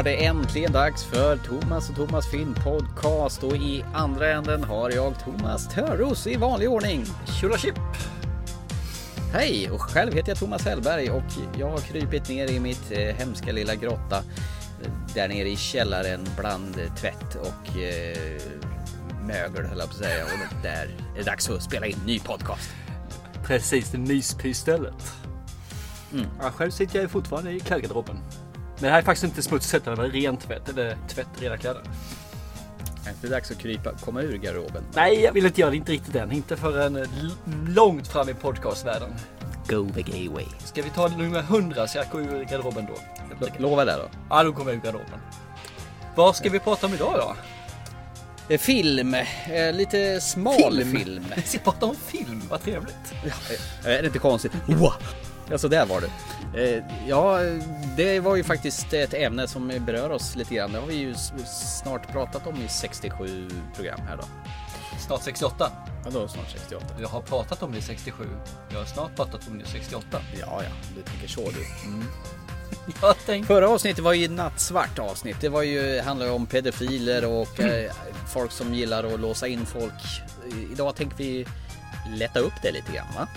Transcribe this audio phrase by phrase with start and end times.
[0.00, 5.14] Var det äntligen dags för Thomas och Thomas filmpodcast och i andra änden har jag
[5.24, 7.04] Thomas Törros i vanlig ordning.
[7.40, 7.74] Tjola chip!
[9.32, 9.70] Hej!
[9.70, 13.52] Och själv heter jag Thomas Hellberg och jag har krypit ner i mitt eh, hemska
[13.52, 18.40] lilla grotta eh, där nere i källaren bland tvätt och eh,
[19.26, 20.24] mögel höll jag på att säga.
[20.24, 22.70] Och där är det dags att spela in ny podcast.
[23.44, 25.12] Precis, det myspysstället.
[26.12, 26.26] Mm.
[26.42, 28.16] Ja, själv sitter jag fortfarande i klädgarderoben.
[28.80, 30.68] Men det här är faktiskt inte smutsigt, det var ren tvätt.
[30.68, 31.82] Eller tvätt, rena kläder.
[33.06, 34.84] Är det dags att krypa, komma ur garderoben?
[34.94, 35.76] Nej, jag vill inte göra det.
[35.76, 36.32] Inte riktigt än.
[36.32, 37.08] Inte förrän
[37.68, 39.10] långt fram i podcastvärlden.
[39.68, 40.44] Go the gay way.
[40.64, 43.46] Ska vi ta nummer 100 så jag går ur garderoben då?
[43.46, 44.08] L lova det då.
[44.30, 45.20] Ja, då kommer jag ur garderoben.
[46.16, 47.36] Vad ska vi prata om idag då?
[48.54, 50.96] Eh, film, eh, lite smal film.
[50.96, 51.24] film.
[51.36, 53.14] Vi ska prata om film, vad trevligt.
[53.24, 53.32] Ja,
[53.90, 54.52] eh, är det inte konstigt?
[54.66, 54.92] Wow.
[55.50, 56.84] Ja, så där var det.
[57.06, 57.40] Ja,
[57.96, 60.72] det var ju faktiskt ett ämne som berör oss lite grann.
[60.72, 61.14] Det har vi ju
[61.82, 64.24] snart pratat om i 67 program här då.
[65.06, 65.70] Snart 68?
[66.04, 66.86] Ja, då snart 68.
[67.00, 68.24] Jag har pratat om det i 67.
[68.70, 70.22] Jag har snart pratat om det i 68.
[70.40, 71.88] Ja, ja, du tänker så du.
[71.88, 72.04] Mm.
[73.26, 73.46] Tänkte...
[73.46, 75.36] Förra avsnittet var ju nattsvart avsnitt.
[75.40, 77.92] Det var ju, handlar ju om pedofiler och eh,
[78.28, 79.92] folk som gillar att låsa in folk.
[80.72, 81.46] Idag tänker vi
[82.16, 83.28] lätta upp det lite grann va?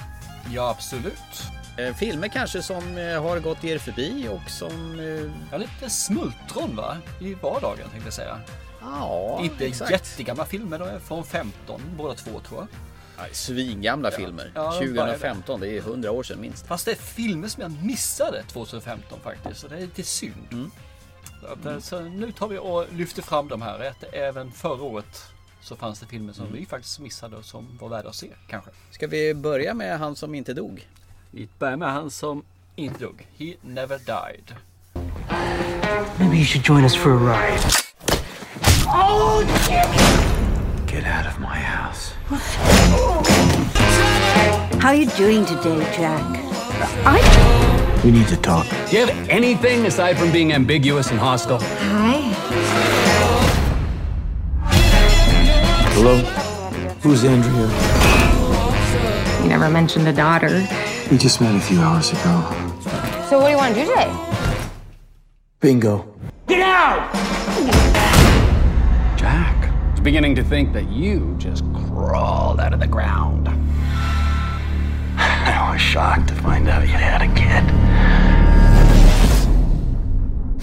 [0.53, 1.43] Ja absolut.
[1.77, 4.99] Eh, filmer kanske som eh, har gått er förbi och som...
[4.99, 5.31] Eh...
[5.51, 6.97] Ja lite smultron va?
[7.19, 8.39] I vardagen tänkte jag säga.
[8.81, 9.91] Ja, Inte exakt.
[9.91, 12.67] jättegamla filmer, de är från 15 båda två tror jag.
[13.31, 14.17] Svingamla ja.
[14.17, 14.51] filmer.
[14.55, 16.67] Ja, 2015, det är 100 år sedan minst.
[16.67, 19.59] Fast det är filmer som jag missade 2015 faktiskt.
[19.59, 20.47] Så det är lite synd.
[20.51, 20.71] Mm.
[21.63, 21.81] Mm.
[21.81, 23.87] så, nu tar vi och lyfter fram de här.
[23.87, 25.23] Att även förra året
[25.61, 26.59] så fanns det filmer som mm.
[26.59, 28.71] vi faktiskt missade och som var värda att se kanske.
[28.91, 30.87] Ska vi börja med han som inte dog?
[31.35, 32.43] Vi börjar med han som
[32.75, 33.27] inte dog.
[33.37, 34.53] He never died.
[36.19, 37.59] Maybe you should join us for a ride.
[38.87, 39.43] Oh,
[40.87, 42.13] Get out of my house.
[44.79, 46.21] How are you doing today, Jack?
[47.05, 47.19] I.
[48.03, 48.67] We need to talk.
[48.91, 51.59] Do you have anything aside from being ambiguous and hostile?
[51.59, 52.21] Hi.
[55.95, 56.15] Hello?
[57.01, 57.69] Who's Andrea?
[59.41, 60.67] You never mentioned a daughter.
[61.11, 62.47] We just met a few hours ago.
[63.29, 64.11] So, what do you want to do today?
[65.59, 66.07] Bingo.
[66.47, 67.13] Get out!
[69.17, 69.53] Jack
[70.03, 73.49] beginning to think that you just crawled out of the ground.
[75.17, 77.63] I was shocked to find out you had a kid.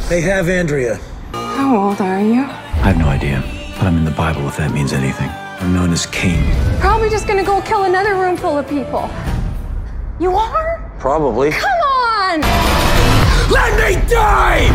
[0.08, 0.98] They have Andrea.
[1.32, 2.42] How old are you?
[2.42, 3.42] I have no idea,
[3.76, 5.30] but I'm in the Bible if that means anything.
[5.60, 6.42] I'm known as King.
[6.80, 9.10] Probably just gonna go kill another room full of people.
[10.20, 10.91] You are?
[11.00, 11.50] Probably.
[11.50, 12.41] Come on!
[13.50, 14.70] Let me die!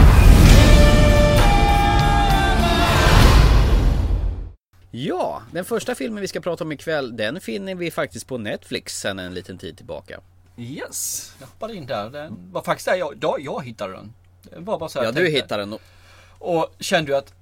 [4.91, 9.00] Ja, den första filmen vi ska prata om ikväll, den finner vi faktiskt på Netflix
[9.00, 10.19] sen en liten tid tillbaka.
[10.57, 12.09] Yes, jag hoppade in där.
[12.09, 14.13] Den var faktiskt där jag, då jag hittade den.
[14.44, 15.73] Det var bara så ja, du hittade den.
[15.73, 15.81] Och...
[16.39, 17.34] och kände ju att,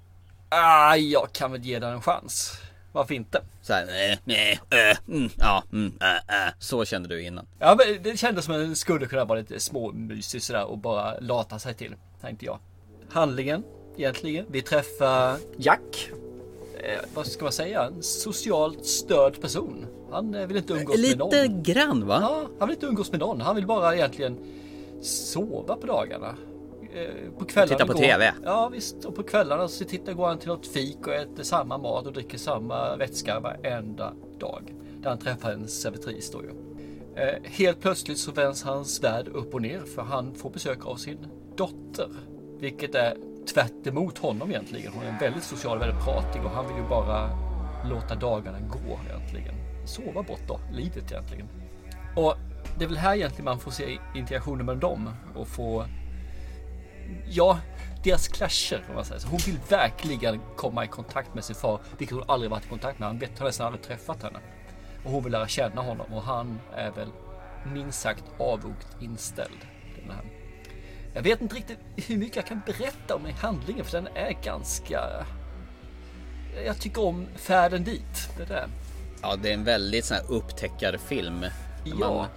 [0.49, 2.57] ah, jag kan väl ge den en chans.
[2.93, 3.41] Varför inte?
[3.61, 6.53] Så här, nej, nej, äh, mm, ja, mm, äh, äh.
[6.59, 7.47] Så kände du innan?
[7.59, 11.19] Ja, men det kändes som att den skulle kunna vara lite småmysig sådär och bara
[11.19, 12.59] lata sig till, tänkte jag.
[13.09, 13.63] Handlingen,
[13.97, 14.45] egentligen.
[14.49, 16.09] Vi träffar Jack
[16.83, 19.85] eh, vad ska man säga, en socialt störd person.
[20.11, 21.29] Han eh, vill inte umgås Lite med någon.
[21.29, 22.17] Lite grann va?
[22.21, 23.41] Ja, han vill inte umgås med någon.
[23.41, 24.37] Han vill bara egentligen
[25.01, 26.35] sova på dagarna.
[26.95, 28.33] Eh, på kvällarna Titta på går, TV?
[28.43, 31.77] Ja visst, och på kvällarna så tittar, går han till något fik och äter samma
[31.77, 34.73] mat och dricker samma vätska varenda dag.
[35.01, 36.49] Där han träffar en servitris då ju.
[37.15, 40.95] Eh, helt plötsligt så vänds hans värld upp och ner för han får besök av
[40.95, 41.17] sin
[41.55, 42.09] dotter.
[42.59, 43.17] Vilket är
[43.53, 44.93] tvärt emot honom egentligen.
[44.93, 47.29] Hon är väldigt social, väldigt pratig och han vill ju bara
[47.89, 49.55] låta dagarna gå egentligen.
[49.85, 51.47] Sova bort då, livet egentligen.
[52.15, 52.35] Och
[52.77, 55.85] det är väl här egentligen man får se interaktionen med dem och få
[57.29, 57.59] Ja,
[58.03, 59.27] deras clasher om man säger så.
[59.27, 62.99] Hon vill verkligen komma i kontakt med sin far, vilket hon aldrig varit i kontakt
[62.99, 63.07] med.
[63.07, 64.39] Han vet, har nästan aldrig träffat henne.
[65.05, 67.09] Och hon vill lära känna honom och han är väl
[67.73, 69.59] minst sagt avvokt inställd.
[69.95, 70.23] Den här
[71.15, 75.25] jag vet inte riktigt hur mycket jag kan berätta om handlingen för den är ganska...
[76.65, 78.29] Jag tycker om färden dit.
[78.37, 78.67] Det där.
[79.21, 81.45] Ja, det är en väldigt sån här upptäckarfilm.
[81.85, 81.95] Ja.
[81.95, 82.27] Man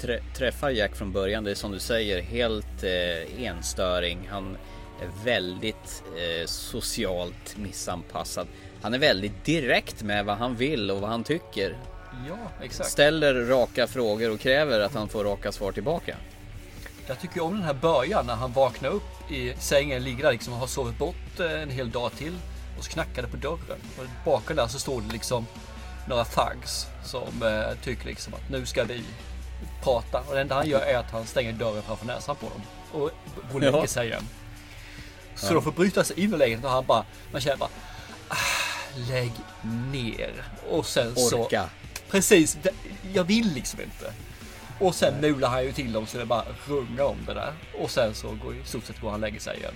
[0.00, 4.28] trä träffar Jack från början, det är som du säger helt eh, enstöring.
[4.30, 4.56] Han
[5.02, 8.46] är väldigt eh, socialt missanpassad.
[8.82, 11.76] Han är väldigt direkt med vad han vill och vad han tycker.
[12.28, 12.90] Ja, exakt.
[12.90, 16.16] Ställer raka frågor och kräver att han får raka svar tillbaka.
[17.06, 20.52] Jag tycker om den här början när han vaknar upp i sängen, ligger där liksom
[20.52, 22.34] och har sovit bort eh, en hel dag till.
[22.78, 23.80] Och så knackar det på dörren.
[23.98, 25.46] Och bakom där så står det liksom
[26.08, 29.04] några thugs som eh, tycker liksom att nu ska vi
[29.82, 30.20] prata.
[30.20, 32.62] Och det enda han gör är att han stänger dörren framför näsan på dem.
[32.92, 33.10] Och går
[33.54, 33.86] och lägger Ja.
[33.86, 34.28] sig igen.
[35.36, 37.70] Så de får bryta sig in i lägenheten och han bara, man känner bara,
[38.28, 38.36] ah,
[39.08, 39.32] lägg
[39.92, 40.44] ner.
[40.70, 41.68] Och sen så Orka.
[42.10, 42.74] Precis, det-
[43.12, 44.12] jag vill liksom inte.
[44.78, 47.52] Och sen mular han ju till dem så det bara rungar om det där.
[47.78, 49.74] Och sen så går i stort sett går han och lägger sig igen.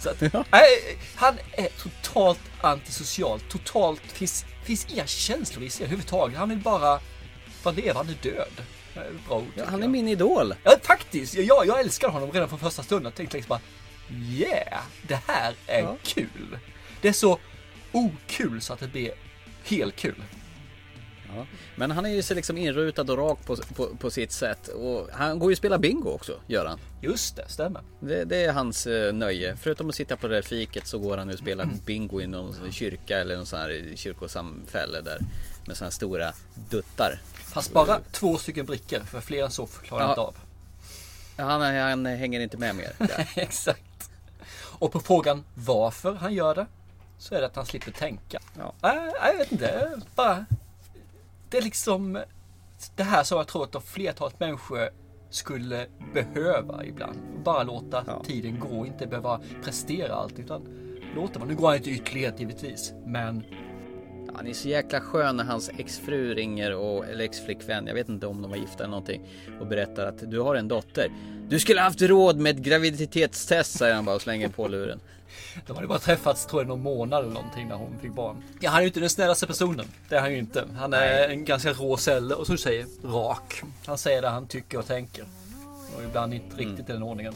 [0.00, 0.20] Så att,
[0.52, 3.40] nej, han är totalt antisocial.
[3.50, 6.38] Totalt, finns, finns inga känslor i sig överhuvudtaget.
[6.38, 7.00] Han vill bara
[7.62, 8.52] vara levande död.
[8.58, 8.64] Är
[9.28, 9.90] Bra ord, Ja, han är jag.
[9.90, 10.54] min idol.
[10.62, 11.34] Ja, faktiskt.
[11.34, 13.04] Jag, jag älskar honom redan från första stunden.
[13.04, 13.60] Jag tänkte liksom bara
[14.32, 15.96] Yeah, det här är Ja.
[16.02, 16.58] kul.
[17.00, 17.38] Det är så
[17.92, 19.10] okul så att det blir
[19.64, 20.22] helt kul.
[21.36, 21.46] Ja.
[21.76, 24.68] Men han är ju så liksom inrutad och rak på, på, på sitt sätt.
[24.68, 26.78] Och han går ju och spelar bingo också, gör han.
[27.02, 27.82] Just det, stämmer.
[28.00, 29.56] Det, det är hans eh, nöje.
[29.56, 32.72] Förutom att sitta på det där fiket så går han och spelar bingo i någon
[32.72, 35.18] kyrka eller någon sån här kyrkosamfälle där.
[35.66, 36.32] Med såna här stora
[36.70, 37.20] duttar.
[37.34, 40.12] Fast bara två stycken brickor, för fler än så klarar jag Ja.
[40.12, 40.36] inte av.
[41.36, 42.92] Han, han hänger inte med mer.
[43.36, 44.10] Exakt.
[44.78, 46.66] Och på frågan varför han gör det,
[47.18, 48.40] så är det att han slipper tänka.
[48.58, 48.74] Ja.
[48.82, 50.00] Nej, jag vet inte.
[50.14, 50.44] Bara,
[51.54, 52.18] det är liksom
[52.96, 54.88] det här som jag tror att flertalet människor
[55.30, 57.18] skulle behöva ibland.
[57.44, 58.22] Bara låta Ja.
[58.24, 60.38] tiden gå, inte behöva prestera allt.
[60.38, 60.62] Utan
[61.16, 61.48] låta man.
[61.48, 62.92] Nu går han inte ytterlighet givetvis.
[63.06, 63.44] Men
[64.36, 68.26] Han är så jäkla skön när hans exfru ringer och, eller exflickvän, jag vet inte
[68.26, 69.22] om de var gifta eller någonting
[69.60, 71.08] och berättar att du har en dotter.
[71.48, 75.00] Du skulle haft råd med ett graviditetstest säger han bara och slänger på luren.
[75.66, 78.42] de hade bara träffats tror jag någon månad eller någonting när hon fick barn.
[78.60, 79.86] Ja, han är ju inte den snällaste personen.
[80.08, 80.64] Det är han ju inte.
[80.78, 83.62] Han är en ganska rå celler och som du säger, rak.
[83.86, 85.24] Han säger det han tycker och tänker.
[85.96, 87.34] Och ibland inte riktigt i den ordningen.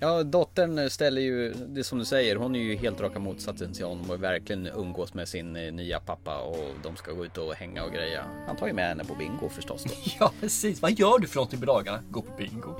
[0.00, 3.84] Ja, dottern ställer ju, det som du säger, hon är ju helt raka motsatsen till
[3.84, 7.54] honom och verkligen umgås med sin eh, nya pappa och de ska gå ut och
[7.54, 8.24] hänga och greja.
[8.46, 9.90] Han tar ju med henne på bingo förstås då.
[10.20, 10.82] Ja, precis.
[10.82, 12.02] Vad gör du för någonting på dagarna?
[12.10, 12.74] Gå på bingo.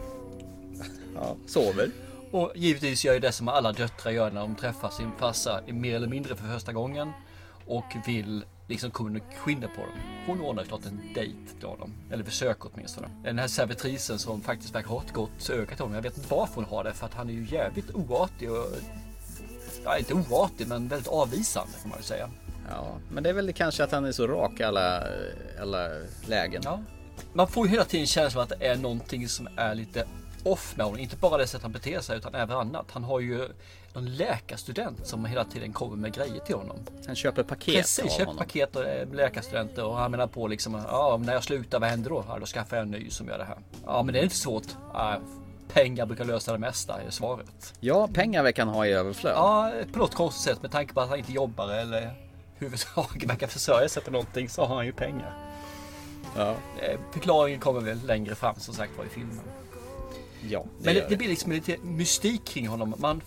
[1.15, 1.91] Ja, sover.
[2.31, 5.95] Och givetvis gör ju det som alla döttrar gör när de träffar sin farsa mer
[5.95, 7.13] eller mindre för första gången.
[7.67, 10.01] Och vill liksom kunna skynda på dem.
[10.27, 11.93] Hon ordnar klart en dejt till honom.
[12.11, 13.09] Eller försöker åtminstone.
[13.25, 15.95] Den här servitrisen som faktiskt verkar ha ett gott öga till honom.
[15.95, 16.93] Jag vet inte varför hon har det.
[16.93, 18.67] För att han är ju jävligt oartig och...
[19.85, 22.31] Ja, inte oartig men väldigt avvisande kan man ju säga.
[22.71, 25.03] Ja, men det är väl kanske att han är så rak i alla,
[25.61, 25.89] alla
[26.27, 26.63] lägen.
[26.65, 26.83] Ja.
[27.33, 30.07] Man får ju hela tiden känslan att det är någonting som är lite
[30.47, 31.01] off med honom.
[31.01, 32.87] Inte bara det sätt han beter sig utan även annat.
[32.91, 33.49] Han har ju
[33.93, 36.77] någon läkarstudent som hela tiden kommer med grejer till honom.
[37.07, 38.39] Han köper paket Precis, av köper honom.
[38.39, 42.11] paket och är läkarstudenter och han menar på liksom, ja när jag slutar vad händer
[42.11, 42.25] då?
[42.29, 43.59] Ja, då skaffar jag en ny som gör det här.
[43.87, 44.67] Ja men det är inte svårt.
[44.93, 45.21] Ja,
[45.73, 47.75] pengar brukar lösa det mesta är svaret.
[47.81, 49.33] Ja, pengar verkar han ha i överflöd.
[49.37, 52.15] Ja, på något konstigt sätt med tanke på att han inte jobbar eller
[52.59, 55.35] huvudsaken verkar försörja sig på någonting så har han ju pengar.
[56.37, 59.41] Ja, Eh, Förklaringen kommer väl längre fram som sagt var i filmen.
[60.51, 62.95] Ja det Men det, det blir liksom lite mystik kring honom.
[62.99, 63.23] Man,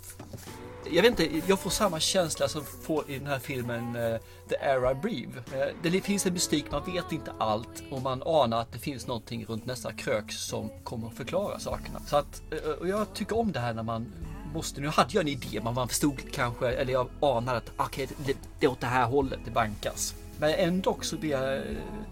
[0.92, 4.18] jag vet inte, jag får samma känsla som får i den här filmen eh,
[4.50, 5.28] The Air I.
[5.54, 9.08] Eh, det finns en mystik, man vet inte allt och man anar att det finns
[9.08, 12.00] någonting runt nästa krök som kommer att förklara sakerna.
[12.08, 14.14] Så att, eh, och jag tycker om det här när man
[14.54, 18.08] måste, nu hade jag en idé, men man förstod kanske, eller jag anade att okej,
[18.26, 20.16] det, det är åt det här hållet det bankas.
[20.40, 21.62] Men ändå så blir jag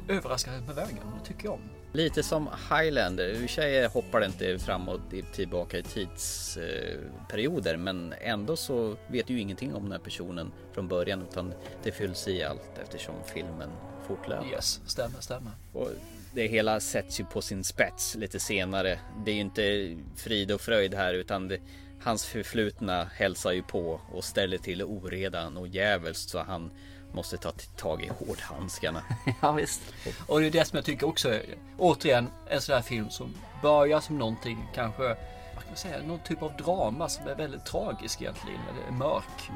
[0.07, 1.76] överraskad med vägen, det tycker jag om.
[1.91, 3.27] Lite som Highlander.
[3.27, 5.01] I och sig hoppar det inte framåt
[5.33, 7.77] tillbaka i tidsperioder.
[7.77, 11.21] Men ändå så vet du ju ingenting om den här personen från början.
[11.21, 11.53] Utan
[11.83, 13.69] det fylls i allt eftersom filmen
[14.07, 14.47] fortlöper.
[14.47, 15.51] Yes, stämmer, stämmer.
[15.73, 15.89] Och
[16.33, 18.99] det hela sätts ju på sin spets lite senare.
[19.25, 21.59] Det är ju inte frid och fröjd här utan det,
[22.01, 26.71] hans förflutna hälsar ju på och ställer till oredan och djävulskt så han
[27.17, 29.01] måste ta tag i hårdhandskarna.
[29.41, 29.81] Ja visst.
[30.27, 31.43] Och det är det som jag tycker också är,
[31.77, 36.19] återigen en sån här film som börjar som någonting kanske, vad kan man säga, någon
[36.19, 39.51] typ av drama som är väldigt tragisk egentligen, eller mörk,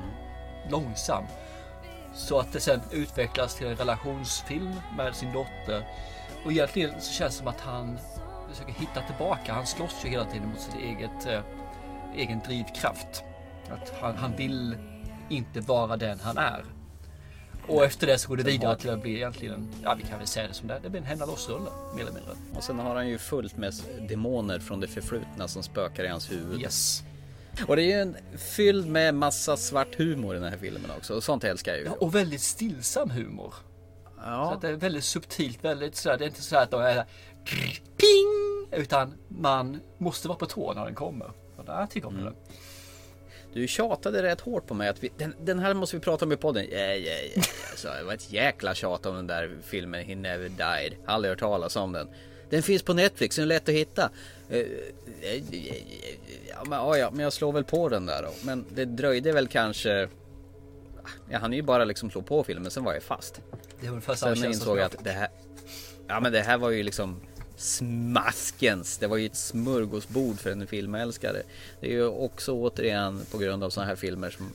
[0.70, 1.24] långsam.
[2.14, 5.88] Så att det sen utvecklas till en relationsfilm med sin dotter.
[6.46, 8.00] Och egentligen så känns det som att han
[8.50, 9.54] försöker hitta tillbaka.
[9.54, 11.42] Han slåss ju hela tiden mot eget, eh,
[12.16, 13.24] egen drivkraft.
[13.70, 14.78] Att han, han vill
[15.30, 16.66] inte vara den han är.
[17.68, 20.18] Och efter det så går det vidare till att bli egentligen, en- ja vi kan
[20.18, 22.32] väl säga det som det är, det blir en hända loss-rulle mer eller mindre.
[22.56, 23.74] Och sen har han ju fullt med
[24.10, 26.62] demoner från det förflutna som spökar i hans huvud.
[26.62, 27.04] Yes.
[27.68, 31.14] Och det är ju en fylld med massa svart humor i den här filmen också.
[31.14, 31.86] Och sånt älskar jag ju.
[31.86, 33.54] Ja, och väldigt stillsam humor.
[34.16, 36.82] Så Ja, att det är väldigt subtilt, väldigt sådär, det är inte så att de
[36.82, 37.06] är där,
[37.98, 38.82] ping!
[38.82, 41.32] utan man måste vara på tå när den kommer.
[41.58, 42.26] Och där tycker jag om Mm.
[42.26, 42.36] den.
[43.54, 46.32] Du tjatade rätt hårt på mig att vi, den, den här måste vi prata om
[46.32, 46.66] i podden.
[46.72, 47.42] Ja, ja, ja.
[47.72, 50.94] Alltså, det var ett jäkla tjat om den där filmen He Never Died.
[51.06, 52.10] Aldrig hört talas om den.
[52.50, 54.10] Den finns på Netflix, den är lätt att hitta.
[54.50, 55.44] Eh, eh,
[56.50, 58.30] Ja, men, ja, men jag slår väl på den där då.
[58.44, 60.10] Men det dröjde väl kanske...
[61.30, 63.42] Jag hann ju bara liksom slå på filmen, sen var jag fast.
[63.82, 65.30] Det var samma Sen känsla insåg jag att det här...
[66.08, 67.22] Ja men det här var ju liksom
[67.62, 68.98] smaskens.
[68.98, 71.42] Det var ju ett smörgåsbord för en filmälskare.
[71.80, 74.52] Det är ju också återigen på grund av sådana här filmer som,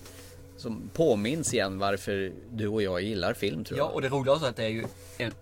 [0.57, 3.95] som påminns igen varför du och jag gillar film tror Ja, jag.
[3.95, 4.85] och det roliga är att det är ju
[5.19, 5.33] en,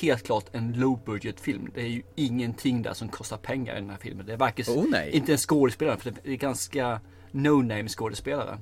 [0.00, 1.70] helt klart en low budget film.
[1.74, 4.26] Det är ju ingenting där som kostar pengar i den här filmen.
[4.26, 5.10] Det är varken, Oh, nej.
[5.10, 8.58] inte en skådespelare, för det är ganska no name skådespelare.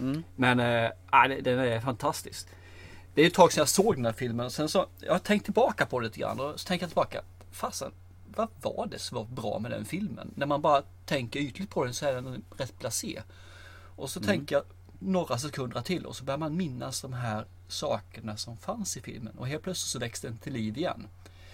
[0.00, 0.22] Mm.
[0.36, 2.48] Men äh, den är fantastisk.
[3.14, 5.18] Det är ett tag sedan jag såg den här filmen och sen så, jag har
[5.18, 7.92] tänkt tillbaka på det lite grann och så tänker jag tillbaka, fasen,
[8.36, 10.32] vad var det som var bra med den filmen?
[10.34, 13.22] När man bara tänker ytligt på den så är den rätt blasé.
[13.96, 14.64] Och så tänker jag
[14.98, 19.38] några sekunder till och så börjar man minnas de här sakerna som fanns i filmen
[19.38, 21.08] och helt plötsligt så växte den till liv igen.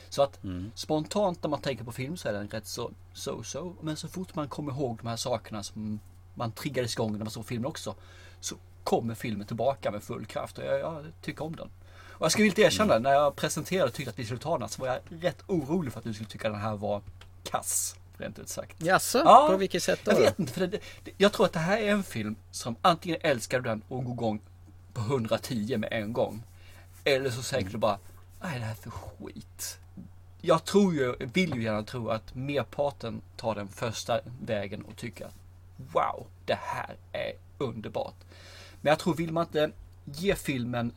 [0.09, 0.41] Så att
[0.75, 3.75] spontant när man tänker på film så är den rätt så so-so.
[3.81, 6.01] Men så fort man kommer ihåg de här sakerna som
[6.35, 7.95] man triggades igång när man såg filmen också.
[8.41, 11.71] Så kommer filmen tillbaka med full kraft och jag, jag tycker om den.
[12.19, 14.69] Och jag ska villigt erkänna, när jag presenterade och tyckte att vi skulle ta den
[14.69, 17.03] så var jag rätt orolig för att du skulle tycka den här var
[17.45, 17.97] kass.
[18.19, 18.83] Rent ut sagt.
[18.83, 19.19] Jaså?
[19.19, 20.13] Ja, På vilket sätt då?
[20.13, 20.81] Jag vet inte, för det,
[21.17, 24.13] jag tror att det här är en film som antingen älskar du den och går
[24.13, 24.41] igång
[24.93, 26.43] på 110 med en gång.
[27.05, 27.99] Eller så tänker du bara,
[28.43, 29.79] nej det här är för skit.
[30.41, 35.25] Jag tror ju, vill ju gärna tro att merparten tar den första vägen och tycker
[35.25, 35.35] att
[35.77, 38.17] wow, det här är underbart.
[38.81, 39.71] Men jag tror vill man inte
[40.05, 40.93] ge filmen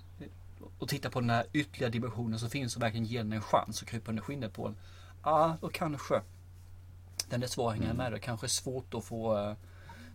[0.80, 3.82] och titta på den här ytterligare dimensionen som finns och verkligen ge den en chans
[3.82, 4.78] och krypa under skinnet på den.
[5.24, 6.22] Ja, då kanske
[7.30, 8.12] den är svår att hänga med.
[8.12, 9.54] Det kanske är svårt att få eh,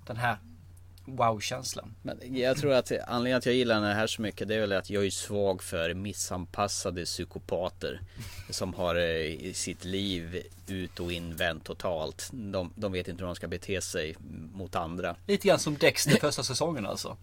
[0.07, 0.39] den här
[1.07, 1.95] wow-känslan.
[2.03, 4.73] Men jag tror att anledningen att jag gillar den här så mycket det är väl
[4.73, 8.01] att jag är svag för missanpassade psykopater.
[8.51, 12.31] Som har eh, sitt liv ut och invänt totalt.
[12.33, 14.17] De, de vet inte hur de ska bete sig
[14.55, 15.17] mot andra.
[15.27, 17.17] Lite grann som Dexter första säsongen alltså.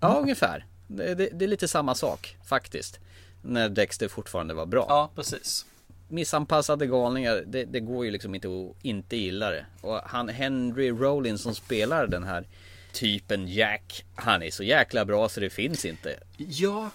[0.00, 0.66] Ja, ungefär.
[0.86, 2.98] Det, det, det är lite samma sak faktiskt.
[3.42, 4.86] När Dexter fortfarande var bra.
[4.88, 5.66] Ja, precis.
[6.08, 9.66] Missanpassade galningar, det, det går ju liksom inte att inte gilla det.
[9.80, 12.44] Och han Henry Rollins som spelar den här
[12.92, 16.20] typen Jack, han är så jäkla bra så det finns inte.
[16.36, 16.90] Ja,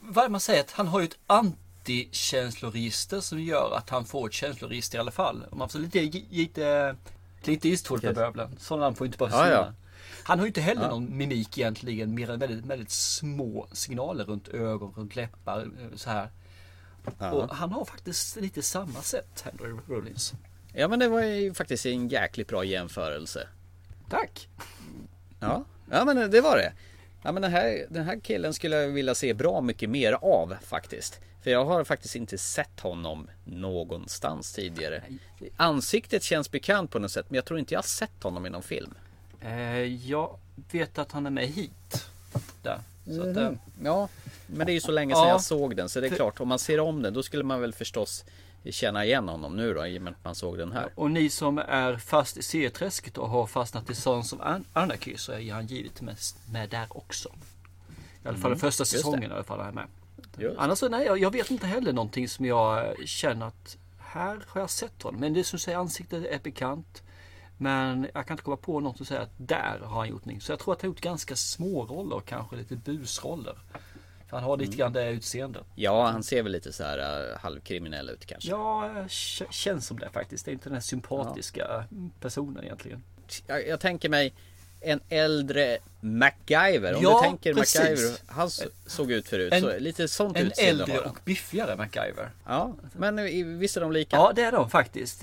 [0.00, 0.60] vad man säger?
[0.60, 5.10] Att han har ju ett antikänsloregister som gör att han får ett känsloregister i alla
[5.10, 5.44] fall.
[5.50, 6.96] Om man får lite, lite,
[7.44, 8.56] lite Eastwood på böblen.
[8.60, 9.56] Sådana namn får inte bara Ja, försvinna.
[9.56, 9.72] ja.
[10.24, 10.88] Han har ju inte heller Ja.
[10.88, 16.10] någon mimik egentligen, mer än väldigt, väldigt små signaler runt ögon, runt läppar, eh, så
[16.10, 16.28] här.
[17.32, 20.32] Och han har faktiskt lite samma sätt, Henry Rollins.
[20.74, 23.48] Ja men det var ju faktiskt en jäkligt bra jämförelse.
[24.10, 24.48] Tack!
[25.40, 26.72] Ja, ja men det var det.
[27.22, 30.54] Ja men den här, den här killen skulle jag vilja se bra mycket mer av
[30.62, 31.20] faktiskt.
[31.42, 35.02] För jag har faktiskt inte sett honom någonstans tidigare.
[35.56, 38.50] Ansiktet känns bekant på något sätt men jag tror inte jag har sett honom i
[38.50, 38.94] någon film.
[39.44, 39.78] Eh,
[40.10, 40.38] jag
[40.70, 42.06] vet att han är med hit.
[42.62, 42.80] Där.
[43.06, 43.50] Så att, eh,
[43.84, 44.08] Ja,
[44.46, 45.28] men det är ju så länge sedan Ja.
[45.28, 47.44] jag såg den så det är För- klart om man ser om den då skulle
[47.44, 48.24] man väl förstås
[48.70, 50.88] känna igen honom nu då i och med att man såg den här.
[50.94, 55.16] Och ni som är fast i serieträsket och har fastnat i Sons of An- Anarchy
[55.16, 57.28] så är han givetvis med där också.
[58.24, 59.86] I alla fall den första Mm, säsongen i alla fall är med.
[60.38, 60.58] Just.
[60.58, 64.70] Annars så nej, jag, vet inte heller någonting som jag känner att här har jag
[64.70, 65.20] sett honom.
[65.20, 67.02] Men det som säger ansiktet är bekant.
[67.56, 70.40] Men jag kan inte komma på något som säger att där har han gjort någonting.
[70.40, 73.58] Så jag tror att han har gjort ganska små roller kanske lite busroller.
[74.28, 74.64] För han har Mm.
[74.66, 75.66] lite grann det utseendet.
[75.74, 76.98] Ja, han ser väl lite så här
[77.30, 78.50] uh, halvkriminell ut kanske.
[78.50, 78.90] Ja,
[79.50, 80.44] känns som det faktiskt.
[80.44, 81.84] Det är inte den här sympatiska
[82.20, 83.02] personen egentligen.
[83.46, 84.34] Jag, jag tänker mig
[84.84, 86.94] en äldre MacGyver.
[86.94, 87.80] Om Ja, du tänker precis.
[87.80, 88.16] MacGyver.
[88.26, 89.52] Han så- såg ut förut.
[89.52, 92.30] En- så lite sånt En utseende äldre och biffigare MacGyver.
[92.46, 93.24] Ja, men
[93.58, 94.16] visst är de lika?
[94.16, 95.20] Ja, det är de faktiskt.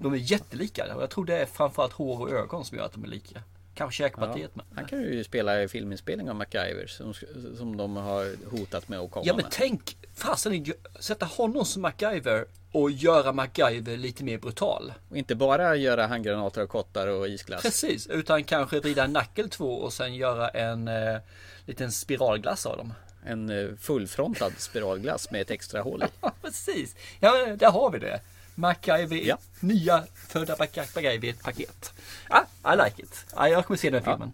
[0.00, 0.94] De är jättelika.
[0.96, 3.42] Och jag tror det är framförallt hår och ögon som gör att de är lika.
[3.74, 4.64] Kanske käkpartiet med.
[4.74, 7.14] Han kan ju spela i filminspelning av MacGyver som,
[7.58, 9.52] som de har hotat med att komma Ja men med.
[9.52, 10.66] tänk, fasen
[11.00, 14.92] sätta honom som MacGyver och göra MacGyver lite mer brutal.
[15.10, 17.62] Och inte bara göra handgranater och kottar och isglass.
[17.62, 21.18] Precis, utan kanske vrida en nackel två och sen göra en eh,
[21.66, 22.92] liten spiralglass av dem.
[23.24, 26.06] En eh, fullfrontad spiralglass med ett extra hål i.
[26.20, 28.20] Ja precis, ja där har vi det.
[28.54, 29.38] MacGyver, Ja.
[29.60, 31.92] nya födda MacGyver i ett paket.
[32.30, 33.26] Ja, I like it.
[33.36, 34.32] Ja, jag kommer se den filmen.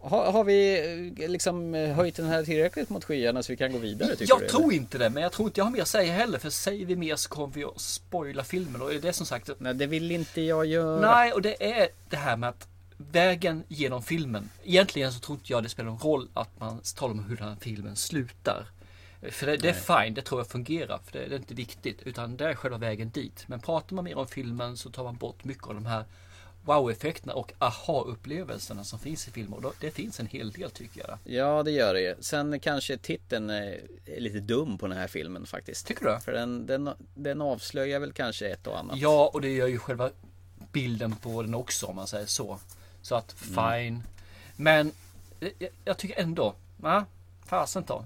[0.00, 0.78] Har, har vi
[1.18, 4.16] eh, liksom eh, höjt den här tillräckligt mot skyarna så vi kan gå vidare?
[4.16, 4.74] Tycker Jag du, tror eller?
[4.74, 6.38] inte det, men jag tror inte jag har mer att säga heller.
[6.38, 8.82] För säger vi mer så kommer vi att spoila filmen.
[8.82, 11.00] Och det är som sagt Nej, det vill inte jag göra.
[11.14, 14.50] Nej, och det är det här med att vägen genom filmen.
[14.64, 17.48] Egentligen så tror inte jag det spelar någon roll att man talar om hur den
[17.48, 18.66] här filmen slutar.
[19.30, 21.00] För det, det är fine, det tror jag fungerar.
[21.04, 22.02] För det, det är inte viktigt.
[22.02, 23.44] Utan det är själva vägen dit.
[23.46, 26.04] Men pratar man mer om filmen så tar man bort mycket av de här
[26.66, 29.66] wow-effekterna och aha-upplevelserna som finns i filmer.
[29.66, 31.18] Och det finns en hel del tycker jag.
[31.24, 32.14] Ja, det gör det ju.
[32.20, 33.80] Sen kanske titeln är
[34.18, 35.86] lite dum på den här filmen faktiskt.
[35.86, 36.20] Tycker du?
[36.20, 38.98] För den, den, den avslöjar väl kanske ett och annat.
[38.98, 40.10] Ja, och det gör ju själva
[40.72, 42.58] bilden på den också om man säger så.
[43.02, 44.02] Så att fine.
[44.56, 44.92] Men
[45.40, 47.04] eh, jag, jag tycker ändå, ja,
[47.46, 48.04] fasen ta.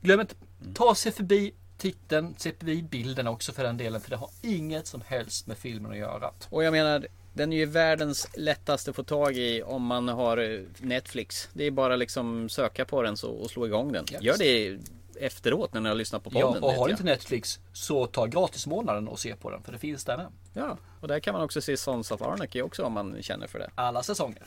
[0.00, 0.34] Glöm inte,
[0.74, 4.00] ta sig förbi titeln, se förbi bilden också för den delen.
[4.00, 6.30] För det har inget som helst med filmen att göra.
[6.48, 10.36] Och jag menar, den är ju världens lättaste att få tag i om man har
[10.38, 11.48] eh, Netflix.
[11.52, 14.04] Det är bara liksom söka på den så, och slå igång den.
[14.12, 14.22] Yes.
[14.22, 14.78] Gör det
[15.20, 16.62] efteråt när ni har lyssnat på Ja, podden.
[16.62, 19.62] och vet har du inte Netflix så ta gratismånaden och se på den.
[19.62, 20.26] För det finns där med.
[20.52, 23.58] Ja, och där kan man också se Sons of Anarchy också om man känner för
[23.58, 23.70] det.
[23.74, 24.42] Alla säsonger.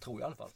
[0.00, 0.50] Tror jag i alla fall.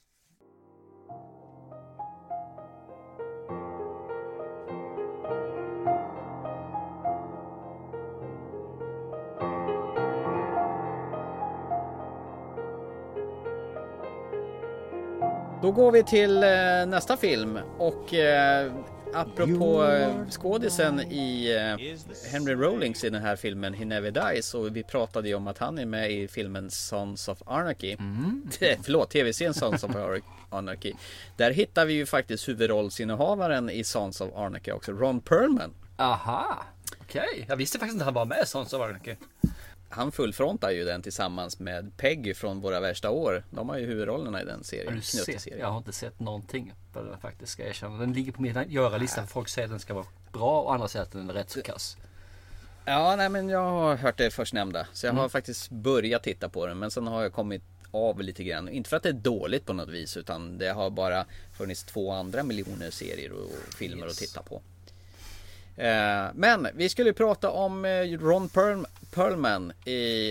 [15.62, 16.48] Då går vi till eh,
[16.86, 18.72] nästa film och eh,
[19.14, 24.76] apropå eh, skådisen i eh, Henry Rollins i den här filmen He Never Dies och
[24.76, 27.96] vi pratade ju om att han är med i filmen Sons of Anarchy.
[28.82, 30.92] Förlåt, tv-serien Sons of Ar- Anarchy.
[31.36, 35.74] Där hittar vi ju faktiskt huvudrollsinnehavaren i Sons of Anarchy också, Ron Perlman.
[35.96, 36.62] Aha,
[37.00, 37.44] okej.
[37.48, 39.14] Jag visste faktiskt inte att han var med i Sons of Anarchy.
[39.94, 43.44] Han fullfrontar ju den tillsammans med Peggy från Våra Värsta År.
[43.50, 44.94] De har ju huvudrollerna i den Har serien.
[44.94, 45.46] du sett?
[45.58, 47.96] Jag har inte sett någonting på den faktiskt, ska jag erkänna.
[47.98, 49.26] Den ligger på min göra-lista.
[49.26, 51.62] Folk säger att den ska vara bra och andra säger att den är rätt så
[51.62, 51.96] kass.
[52.84, 54.86] Ja, nej men jag har hört det förstnämnda.
[54.92, 55.16] Så Mm.
[55.16, 56.78] jag har faktiskt börjat titta på den.
[56.78, 58.68] Men sen har jag kommit av lite grann.
[58.68, 60.16] Inte för att det är dåligt på något vis.
[60.16, 61.24] Utan det har bara
[61.56, 64.62] funnits två andra miljoner serier och filmer att titta på.
[65.76, 69.72] Eh, Men vi skulle prata om eh, Ron Perl- Perlman.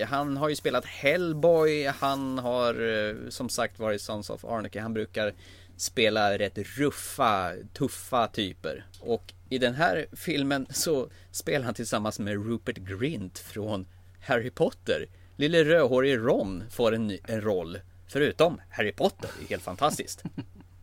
[0.08, 1.86] Han har ju spelat Hellboy.
[1.86, 2.74] Han har
[3.10, 4.80] eh, som sagt varit Sons of Anarchy.
[4.80, 5.34] Han brukar
[5.78, 8.86] spela rätt ruffa, tuffa typer.
[9.00, 13.86] Och i den här filmen så spelar han tillsammans med Rupert Grint från
[14.22, 15.06] Harry Potter.
[15.36, 17.78] Lille rödhårige Ron får en, ny- en roll.
[18.08, 19.30] Förutom Harry Potter.
[19.40, 20.24] Det är helt fantastiskt.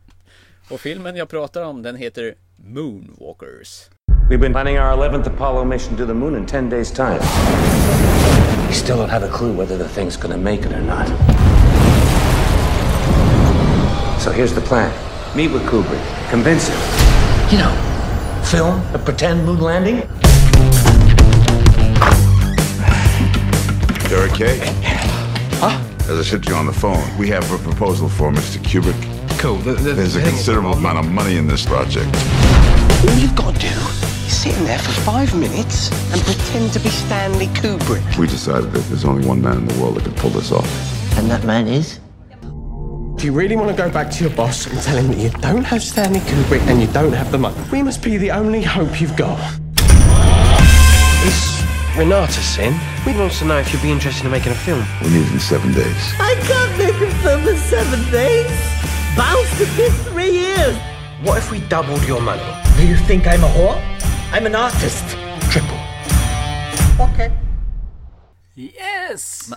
[0.70, 3.88] Och filmen jag pratar om den heter Moonwalkers.
[4.28, 7.18] We've been planning our 11th Apollo mission to the moon in 10 days' time.
[8.68, 11.08] We still don't have a clue whether the thing's gonna make it or not.
[14.20, 14.92] So here's the plan
[15.34, 16.76] meet with Kubrick, convince him.
[17.50, 19.96] You know, film a pretend moon landing.
[24.10, 24.60] You're okay?
[25.60, 25.82] Huh?
[26.02, 28.58] As I said to you on the phone, we have a proposal for Mr.
[28.58, 29.38] Kubrick.
[29.38, 29.56] Cool.
[29.56, 32.14] The, the, There's a considerable amount of money in this project.
[33.08, 33.97] All you've got to do
[34.28, 38.18] is sit in there for five minutes and pretend to be Stanley Kubrick.
[38.18, 40.68] We decided that there's only one man in the world that could pull this off.
[41.16, 41.98] And that man is?
[43.16, 45.30] If you really want to go back to your boss and tell him that you
[45.40, 48.62] don't have Stanley Kubrick and you don't have the money, we must be the only
[48.62, 49.40] hope you've got.
[51.24, 51.62] Is
[51.96, 52.78] Renata Sin?
[53.06, 54.84] We want to know if you'd be interested in making a film.
[55.02, 56.12] We need it in seven days.
[56.20, 58.46] I can't make a film in seven days.
[59.16, 60.76] Bounce to be three years.
[61.22, 62.46] What if we doubled your money?
[62.76, 63.98] Do you think I'm a whore?
[64.30, 65.04] I'm an artist.
[65.52, 65.78] Triple.
[67.12, 67.30] Okay.
[68.56, 69.50] Yes!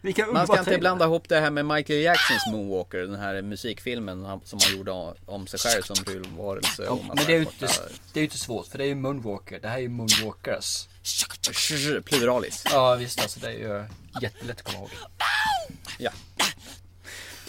[0.00, 4.40] Vilka Man ska inte blanda ihop det här med Michael Jacksons Moonwalker, den här musikfilmen
[4.44, 6.82] som han gjorde om sig själv som rymdvarelse.
[6.86, 7.66] Ja, men det är ju inte,
[8.12, 9.60] det är ju inte svårt för det är ju Moonwalker.
[9.60, 10.88] Det här är ju Moonwalkers.
[12.04, 12.64] Pluralis.
[12.72, 13.84] Ja visst alltså det är ju
[14.22, 14.90] jättelätt att komma ihåg.
[15.98, 16.10] Ja.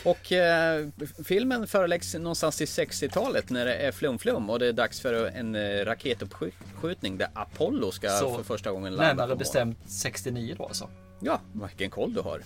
[0.03, 0.87] Och eh,
[1.25, 5.55] filmen föreläggs någonstans till 60-talet när det är flum-flum och det är dags för en
[5.55, 9.37] eh, raketuppskjutning där Apollo ska Så, för första gången landa på Närmare månen.
[9.37, 10.89] bestämt 69 då alltså.
[11.19, 12.41] Ja, vilken koll du har.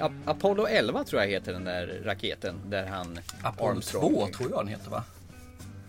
[0.00, 4.50] A- Apollo 11 tror jag heter den där raketen där han Apollo Armstrong- 2 tror
[4.50, 5.04] jag den heter va?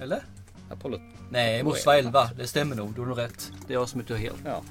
[0.02, 0.24] Eller?
[0.72, 2.30] Apollo Nej, vara 11.
[2.38, 2.94] Det stämmer nog.
[2.94, 3.52] Du har nog rätt.
[3.68, 4.36] Det är jag som inte är helt.
[4.46, 4.62] Ja.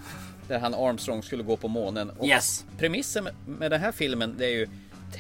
[0.49, 2.11] Där han Armstrong skulle gå på månen.
[2.11, 2.65] Och Yes.
[2.79, 4.69] Premissen med- med den här filmen det är ju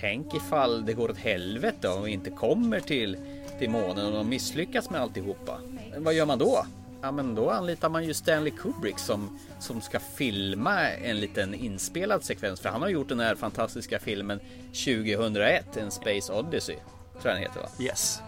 [0.00, 3.16] Tänk ifall det går åt helvete och inte kommer till,
[3.58, 5.60] till månen och de misslyckas med alltihopa.
[5.96, 6.66] Vad gör man då?
[7.02, 12.24] Ja men då anlitar man ju Stanley Kubrick som, som ska filma en liten inspelad
[12.24, 12.60] sekvens.
[12.60, 16.76] För han har gjort den här fantastiska filmen 2001, En Space Odyssey.
[17.12, 17.68] Tror jag den heter va?
[17.80, 18.20] Yes.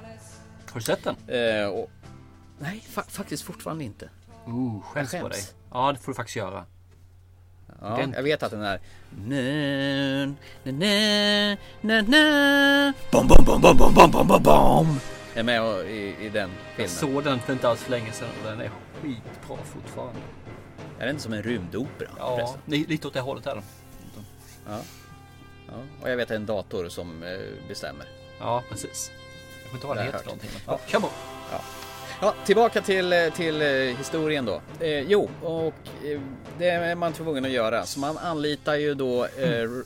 [0.70, 1.16] Har du sett den?
[1.28, 1.90] Eh, och,
[2.58, 4.08] nej, fa- faktiskt fortfarande inte.
[4.46, 5.38] Oh, skäms Jag på dig.
[5.38, 5.54] skäms.
[5.72, 6.64] Ja, det får du faktiskt göra.
[7.80, 8.80] Ja, Jag vet att den är...
[9.10, 10.34] Na,
[10.64, 12.92] na, na, na, na.
[13.12, 15.00] Bom, bom, bom, bom, bom, bom, bom, bom, bom.
[15.34, 16.90] Är med och- i, i den Jag filmen.
[17.14, 18.70] såg den för inte alls för länge sedan och den är
[19.02, 20.20] skitbra fortfarande.
[20.98, 22.08] Är den inte som en rymdopera?
[22.18, 22.60] Ja, förresten?
[22.66, 23.64] li- lite åt det hållet är den.
[24.68, 24.78] ja.
[25.68, 25.74] ja.
[26.02, 28.06] Och jag vet att det är en dator som eh, bestämmer.
[28.40, 29.10] Ja, precis.
[29.62, 30.50] Jag kommer inte ihåg vad den heter jag någonting.
[30.66, 31.08] Ja, kör på.
[31.52, 31.60] Ja.
[32.20, 34.60] Ja, tillbaka till, eh, till eh, historien då.
[34.80, 35.74] Eh, jo, och
[36.06, 36.20] eh,
[36.58, 37.86] det är man tvungen att göra.
[37.86, 39.82] Så man anlitar ju då, eh, r-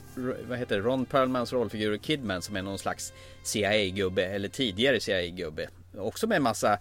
[0.49, 3.13] vad heter det, Ron Perlmans rollfigur Kidman som är någon slags
[3.43, 5.69] CIA-gubbe, eller tidigare CIA-gubbe.
[5.99, 6.79] Också med massa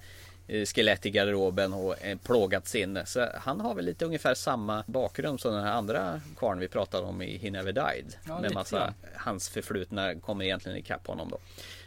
[0.48, 3.06] eh, skelett i garderoben och en plågat sinne.
[3.06, 7.08] Så han har väl lite ungefär samma bakgrund som den här andra karln vi pratade
[7.08, 8.16] om i He Never Died.
[8.28, 11.40] Ja, med massa, hans förflutna kommer egentligen ikapp honom då.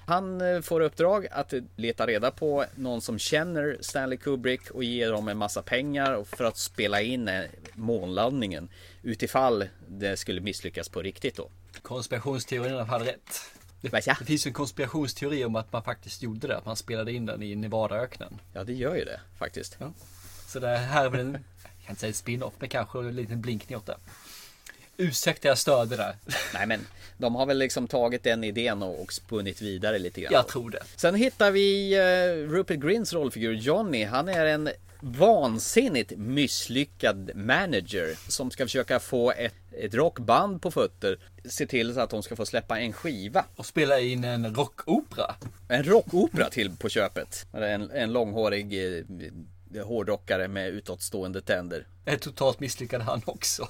[0.07, 5.13] Han eh, får uppdrag att leta reda på någon som känner Stanley Kubrick och ger
[5.13, 7.43] dem en massa pengar för att spela in eh,
[7.75, 8.69] månlandningen
[9.03, 11.51] utifall det skulle misslyckas på riktigt då.
[11.83, 13.41] Konspirationsteorin hade rätt.
[13.81, 16.57] Det, det finns ju en konspirationsteori om att man faktiskt gjorde det.
[16.57, 18.39] Att man spelade in den i Nevadaöknen.
[18.53, 19.77] Ja, det gör ju det faktiskt.
[19.79, 19.93] Ja.
[20.47, 23.41] Så det här är väl en, jag kan inte säga spin-off, men kanske en liten
[23.41, 23.97] blinkning åt det.
[25.03, 26.17] Ursäkta jag störde där.
[26.55, 26.87] Nej men
[27.19, 30.33] de har väl liksom tagit den idén och, och spunnit vidare lite grann.
[30.33, 30.83] Jag tror det.
[30.97, 34.05] Sen hittar vi eh, Rupert Grins rollfigur Johnny.
[34.05, 41.19] Han är en vansinnigt misslyckad manager som ska försöka få ett, ett rockband på fötter.
[41.45, 43.45] Se till så att de ska få släppa en skiva.
[43.57, 45.35] Och spela in en rockopera.
[45.69, 47.47] En rockopera till på köpet.
[47.53, 48.97] En, en långhårig
[49.75, 51.87] eh, hårdrockare med utåtstående tänder.
[52.05, 53.69] Är totalt misslyckad han också.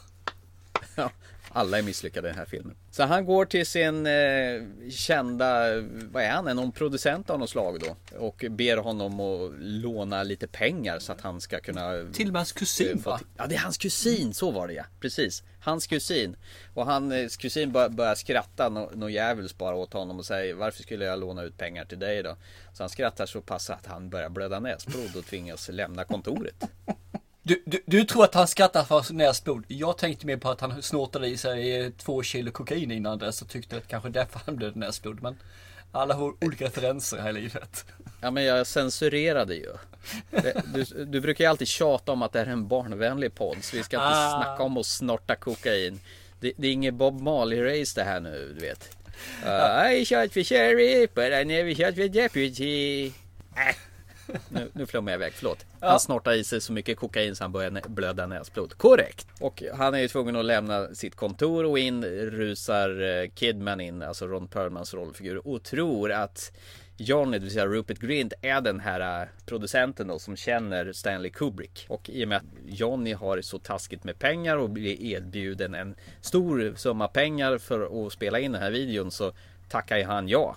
[0.96, 1.10] Ja,
[1.48, 2.76] alla är misslyckade i den här filmen.
[2.90, 7.80] Så han går till sin eh, kända, vad är han, någon producent av något slag
[7.80, 8.16] då?
[8.18, 12.40] Och ber honom att låna lite pengar så att han ska kunna Till och med
[12.40, 13.20] hans kusin få va?
[13.36, 14.84] Ja det är hans kusin, så var det ja.
[15.00, 16.36] Precis, hans kusin.
[16.74, 20.82] Och hans kusin bör, börjar skratta något no djävulskt bara åt honom och säger Varför
[20.82, 22.36] skulle jag låna ut pengar till dig då?
[22.72, 26.64] Så han skrattar så pass att han börjar blöda näsblod och tvingas lämna kontoret.
[27.42, 29.64] Du, du, du tror att han skrattar för näsblod.
[29.68, 33.48] Jag tänkte mer på att han snortade i sig två kilo kokain innan dess och
[33.48, 35.22] tyckte att kanske därför han blev näsblod.
[35.22, 35.36] Men
[35.92, 37.84] alla har olika referenser här i livet.
[38.20, 39.72] Ja men jag censurerade ju.
[40.74, 43.76] Du, du brukar ju alltid tjata om att det här är en barnvänlig podd så
[43.76, 44.42] vi ska inte Ah.
[44.42, 46.00] snacka om att snorta kokain.
[46.40, 48.96] Det, det är inget Bob Marley-race det här nu, du vet.
[49.46, 53.06] Uh, I shot for sheriff but I never shot for deputy.
[53.56, 53.74] Äh.
[54.48, 55.66] Nu, nu flummar jag iväg, förlåt.
[55.80, 55.98] Han Ja.
[55.98, 58.74] snortar i sig så mycket kokain så han börjar nä- blöda näsblod.
[58.78, 59.26] Korrekt!
[59.40, 64.02] Och han är ju tvungen att lämna sitt kontor och in rusar eh, Kidman in,
[64.02, 66.52] alltså Ron Perlmans rollfigur, och tror att
[66.96, 71.30] Johnny, det vill säga Rupert Grint, är den här eh, producenten då som känner Stanley
[71.30, 71.86] Kubrick.
[71.88, 75.94] Och i och med att Johnny har så taskigt med pengar och blir erbjuden en
[76.20, 79.32] stor summa pengar för att spela in den här videon så
[79.68, 80.56] tackar ju han ja.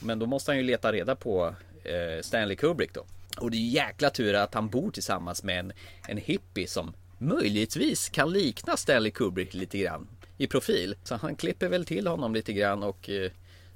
[0.00, 1.54] Men då måste han ju leta reda på
[2.22, 3.04] Stanley Kubrick då.
[3.38, 5.72] Och det är ju jäkla tur att han bor tillsammans med en,
[6.08, 10.94] en hippie som möjligtvis kan likna Stanley Kubrick lite grann i profil.
[11.04, 13.30] Så han klipper väl till honom lite grann och eh,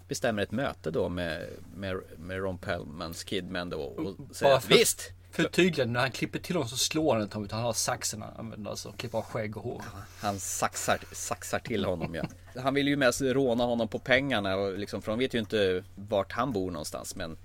[0.08, 4.64] bestämmer ett möte då med, med, med Ron Pellmans Kidman då och säger Bara att
[4.64, 5.12] för- visst!
[5.30, 8.22] Förtydligande, när han klipper till honom så slår han inte honom utan han har saxen
[8.22, 8.92] han använder alltså.
[8.92, 9.82] Klipper av skägg och hår.
[10.20, 12.24] Han saxar, saxar till honom ja.
[12.60, 15.84] Han vill ju mest råna honom på pengarna och liksom, för de vet ju inte
[15.94, 17.36] vart han bor någonstans men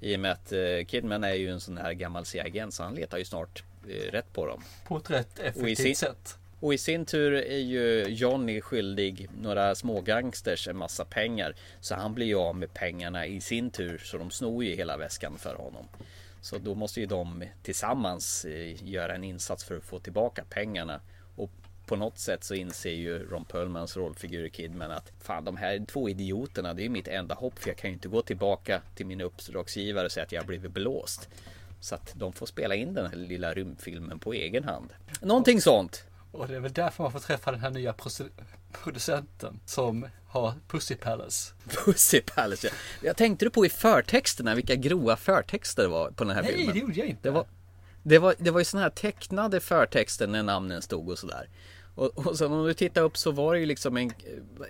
[0.00, 2.94] i och med att eh, Kidman är ju en sån här gammal CIA-agent så han
[2.94, 4.62] letar ju snart eh, rätt på dem.
[4.86, 6.38] På ett rätt effektivt sin- sätt.
[6.60, 11.54] Och i sin tur är ju Johnny skyldig några smågangsters en massa pengar.
[11.80, 13.98] Så han blir ju av med pengarna i sin tur.
[14.04, 15.88] Så de snor ju hela väskan för honom.
[16.40, 21.00] Så då måste ju de tillsammans eh, göra en insats för att få tillbaka pengarna.
[21.88, 26.08] På något sätt så inser ju Ron Perlmans rollfigur Kidman att fan de här två
[26.08, 29.20] idioterna det är mitt enda hopp för jag kan ju inte gå tillbaka till min
[29.20, 31.28] uppdragsgivare och säga att jag har blivit blåst.
[31.80, 34.90] Så att de får spela in den här lilla rymdfilmen på egen hand.
[35.20, 36.04] Någonting sånt.
[36.32, 37.94] Och det är väl därför man får träffa den här nya
[38.72, 41.54] producenten som har Pussy Palace.
[41.84, 42.66] Pussy Palace.
[42.66, 42.72] ja.
[43.02, 46.52] Jag tänkte du på i förtexterna vilka grova förtexter det var på den här Nej,
[46.52, 46.74] filmen?
[46.74, 47.22] det gjorde jag inte.
[47.22, 47.46] Det var,
[48.02, 51.48] det var, det var ju sådana här tecknade förtexter när namnen stod och sådär.
[51.98, 54.10] Och, och sen om du tittar upp så var det ju liksom en,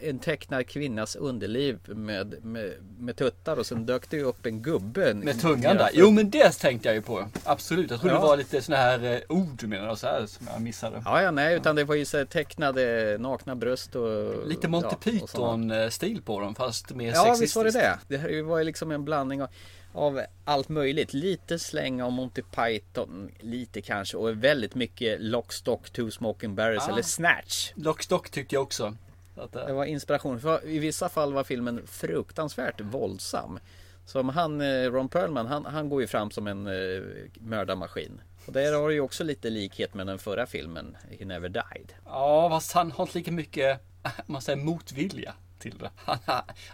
[0.02, 4.62] en tecknad kvinnas underliv med, med, med tuttar och sen dök det ju upp en
[4.62, 5.14] gubbe.
[5.14, 5.90] Med tungan där.
[5.92, 7.28] Jo men det tänkte jag ju på.
[7.44, 7.90] Absolut.
[7.90, 8.20] Jag trodde Ja.
[8.20, 11.02] det var lite sådana här eh, ord du menar så här som jag missade.
[11.04, 14.46] Ja, ja, nej, utan det var ju så tecknade nakna bröst och...
[14.48, 15.74] Lite Monty ja, och sådana.
[15.74, 17.42] Python stil på dem fast mer Ja, sexistiskt.
[17.42, 17.98] visst var det det.
[18.08, 19.48] Det här var ju liksom en blandning av,
[19.92, 21.12] av allt möjligt.
[21.14, 24.16] Lite släng av Monty Python, lite kanske.
[24.16, 26.92] Och väldigt mycket Lock, Stock, Two Smoking Barrels Ah.
[26.92, 27.72] eller Snatch.
[27.74, 28.96] Lockstock tyckte jag också.
[29.34, 30.40] Så Att, eh, Det var inspiration.
[30.40, 33.58] För I vissa fall var filmen fruktansvärt våldsam.
[34.06, 37.02] Som han, eh, Ron Perlman, han, han går ju fram som en eh,
[37.40, 38.20] mördarmaskin.
[38.46, 41.92] Och där har du ju också lite likhet med den förra filmen, He Never Died.
[42.04, 43.80] Ja, fast han har inte lika mycket,
[44.26, 45.90] man säger motvilja till det.
[46.04, 46.18] Han,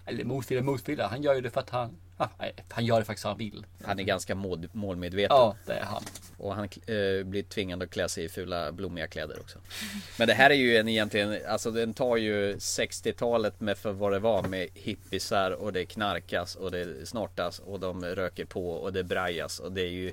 [0.06, 1.06] eller motvilja, motvilja.
[1.06, 2.28] Han gör ju det för att han, ah,
[2.68, 3.66] han gör det faktiskt att han vill.
[3.82, 5.36] Han är ganska mål, målmedveten.
[5.36, 6.02] Ja, det är han.
[6.36, 9.58] Och han eh, blir tvingad att klä sig i fula blommiga kläder också.
[10.18, 14.12] Men det här är ju en egentligen, alltså den tar ju 60-talet med för vad
[14.12, 18.92] det var med hippisar och det knarkas och det snortas och de röker på och
[18.92, 20.12] det brajas och det är ju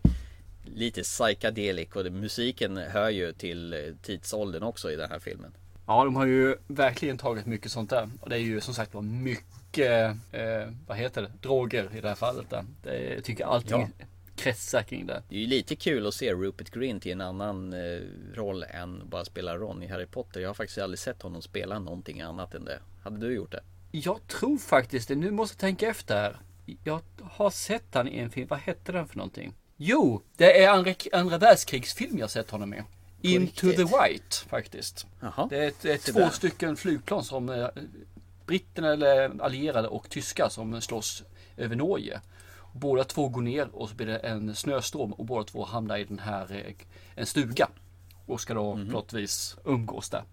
[0.66, 5.52] lite psychedelic och det, musiken hör ju till tidsåldern också i den här filmen.
[5.88, 8.10] Ja, de har ju verkligen tagit mycket sånt där.
[8.22, 9.46] Och det är ju som sagt var mycket,
[9.80, 10.16] eh,
[10.88, 12.50] vad heter det, droger i det här fallet.
[12.50, 12.66] Där.
[12.84, 14.06] Det, jag tycker allting Ja.
[14.36, 15.24] kretsar kring det.
[15.30, 18.02] Det är ju lite kul att se Rupert Grint i en annan eh,
[18.34, 20.40] roll än bara spela Ron i Harry Potter.
[20.42, 22.80] Jag har faktiskt aldrig sett honom spela någonting annat än det.
[23.04, 23.64] Hade du gjort det?
[23.92, 25.16] Jag tror faktiskt det.
[25.16, 26.36] Nu måste jag tänka efter här.
[26.84, 28.48] Jag har sett han i en film.
[28.50, 29.54] Vad hette den för någonting?
[29.78, 32.84] Jo, det är andra, andra världskrigsfilm jag sett honom med.
[33.22, 35.06] Into the White faktiskt.
[35.20, 35.48] Jaha.
[35.50, 37.68] Det är, det är två stycken flygplan som eh,
[38.52, 41.24] britterna eller allierade och tyskar som slåss
[41.58, 42.22] över Norge.
[42.74, 46.04] Båda två går ner och så blir det en snöstorm och båda två hamnar i
[46.04, 46.74] den här eh,
[47.16, 47.68] en stuga.
[48.26, 48.86] Och ska då Mhm.
[48.88, 50.24] på något vis umgås där.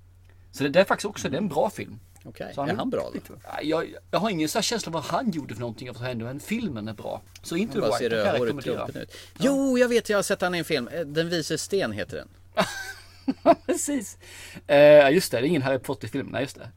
[0.53, 2.01] Så det, det är faktiskt också det är en bra film.
[2.25, 3.35] Okej, Så är han bra då?
[3.45, 5.99] Ja, Jag, jag har ingen så känsla av vad han gjorde för någonting av vad
[6.01, 7.23] som hände, men filmen är bra.
[7.43, 8.89] Så inte bara ser det rekommendera.
[9.03, 9.15] ut.
[9.39, 10.89] Jo, jag vet, jag har sett han i en film.
[10.89, 12.29] Eh, Den vise sten heter den.
[13.67, 14.19] Precis.
[14.67, 16.29] Eh, just det, det är ingen Harry Potter-film.
[16.33, 16.69] Nej, just det.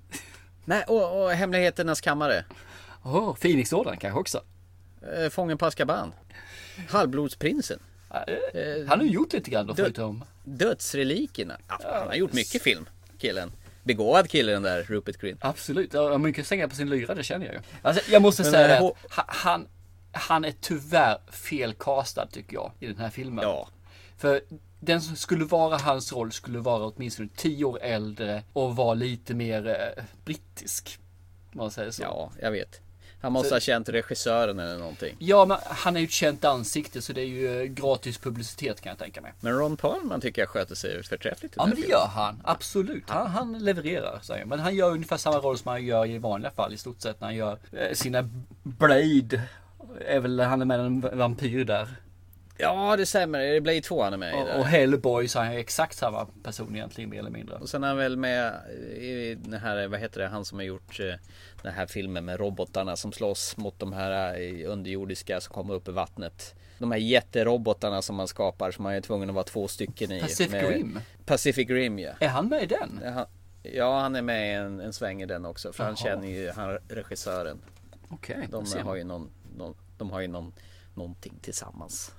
[0.65, 2.45] Nej, och, och Hemligheternas kammare.
[3.03, 4.43] Oh, Phoenixorden kanske också.
[5.17, 6.13] Eh, Fången på Azkaban.
[6.89, 7.79] Halvblodsprinsen.
[8.11, 10.23] Eh, han har ju gjort lite grann då, Dö- förutom...
[10.43, 11.57] Dödsrelikerna.
[11.67, 13.51] Ja, han har gjort mycket film, killen.
[13.83, 15.39] Begåvad kille den där Rupert Grint.
[15.45, 17.61] Absolut, ja, mycket slänga på sin lyra, det känner jag ju.
[17.81, 19.67] Alltså, jag måste Men, säga eh, det, att ha- han,
[20.11, 23.43] han är tyvärr felcastad tycker jag i den här filmen.
[23.43, 23.67] Ja.
[24.17, 24.41] För
[24.83, 29.33] den som skulle vara hans roll skulle vara åtminstone tio år äldre och vara lite
[29.33, 30.99] mer eh, brittisk.
[31.51, 32.01] Om man säger så.
[32.03, 32.79] Ja, jag vet.
[33.21, 35.15] Han måste Så- ha känt regissören eller någonting.
[35.19, 38.81] Ja, men han är ju ett känt ansikte så det är ju eh, gratis publicitet
[38.81, 39.33] kan jag tänka mig.
[39.39, 41.91] Men Ron Perlman tycker jag sköter sig förträffligt Ja men det filmen.
[41.91, 43.03] gör han, absolut.
[43.09, 44.19] Han, han levererar.
[44.21, 47.01] Så men han gör ungefär samma roll som han gör i vanliga fall i stort
[47.01, 48.29] sett när han gör eh, sina
[48.63, 49.41] Blade.
[50.07, 51.87] Är väl, han är med en vampyr där.
[52.61, 53.39] Ja, det stämmer.
[53.39, 54.59] Det Blade 2 han är med i Och, där?
[54.59, 57.55] och Hellboy så är han ju exakt samma person egentligen mer eller mindre.
[57.55, 58.53] Och sen är han väl med
[58.97, 61.05] i den här, vad heter det, han som har gjort eh,
[61.63, 65.87] den här filmen med robotarna som slåss mot de här eh, underjordiska som kommer upp
[65.87, 66.55] i vattnet.
[66.79, 70.21] De här jätterobotarna som man skapar som man är tvungen att vara två stycken i.
[70.21, 70.99] Pacific med- Rim?
[71.25, 72.11] Pacific Rim ja.
[72.19, 72.99] Är han med i den?
[73.03, 73.25] Ja, han,
[73.63, 75.73] ja, han är med i en, en sväng i den också.
[75.73, 76.03] För han Jaha.
[76.13, 77.61] känner ju han regissören.
[78.09, 80.53] Okej, De där ser har ju någon, någon, de har ju någon,
[80.93, 82.11] någonting tillsammans.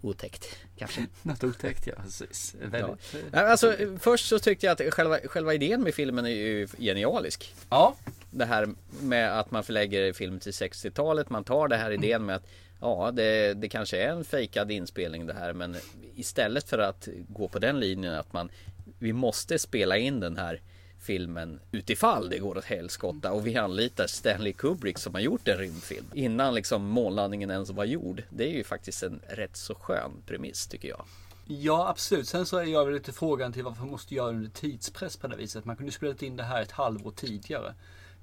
[0.00, 1.06] Otäckt kanske.
[1.22, 2.54] Något otäckt ja, precis.
[2.60, 2.80] Väldigt,
[3.12, 3.18] Ja.
[3.32, 7.54] Nej, Alltså, först så tyckte jag att själva, själva idén med filmen är ju genialisk.
[7.70, 7.94] Ja.
[8.30, 8.68] Det här
[9.00, 11.30] med att man förlägger film till 60-talet.
[11.30, 12.46] Man tar det här idén med att
[12.80, 15.52] ja, det, det kanske är en fejkad inspelning det här.
[15.52, 15.76] Men
[16.16, 18.50] istället för att gå på den linjen att man
[18.98, 20.60] vi måste spela in den här
[21.00, 25.58] filmen utifall det går åt helskotta och vi anlitar Stanley Kubrick som har gjort en
[25.58, 28.22] rymdfilm innan liksom månlandningen ens var gjord.
[28.30, 31.04] Det är ju faktiskt en rätt så skön premiss tycker jag.
[31.46, 32.28] Ja absolut.
[32.28, 35.16] Sen så är jag väl lite frågan till varför man måste göra det under tidspress
[35.16, 35.64] på det viset.
[35.64, 37.74] Man kunde spelat in det här ett halvår tidigare.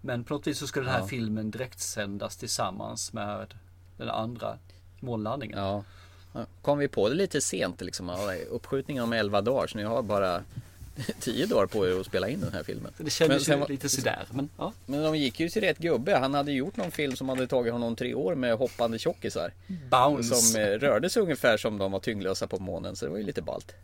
[0.02, 1.08] Men på något vis så ska den här Ja.
[1.08, 3.54] filmen direkt sändas tillsammans med
[3.98, 4.58] den andra
[5.00, 5.60] månlandningen.
[5.60, 5.84] Ja.
[6.62, 8.10] Kom vi på det lite sent liksom.
[8.50, 10.44] Uppskjutningen om 11 dagar så ni har bara
[11.20, 12.94] 10 dagar på er att spela in den här filmen.
[12.98, 14.26] Det kändes Men ju lite sådär.
[14.32, 14.74] Men, ja.
[14.86, 16.16] Men de gick ju till rätt gubbe.
[16.16, 19.54] Han hade gjort någon film som hade tagit honom tre år med hoppande tjockisar.
[19.92, 20.36] Bounce.
[20.36, 22.96] Som eh, rörde sig ungefär som de var tyngdlösa på månen.
[22.96, 23.76] Så det var ju lite ballt.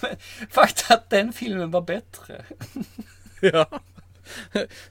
[0.50, 2.44] Fakta att den filmen var bättre.
[3.40, 3.80] Ja.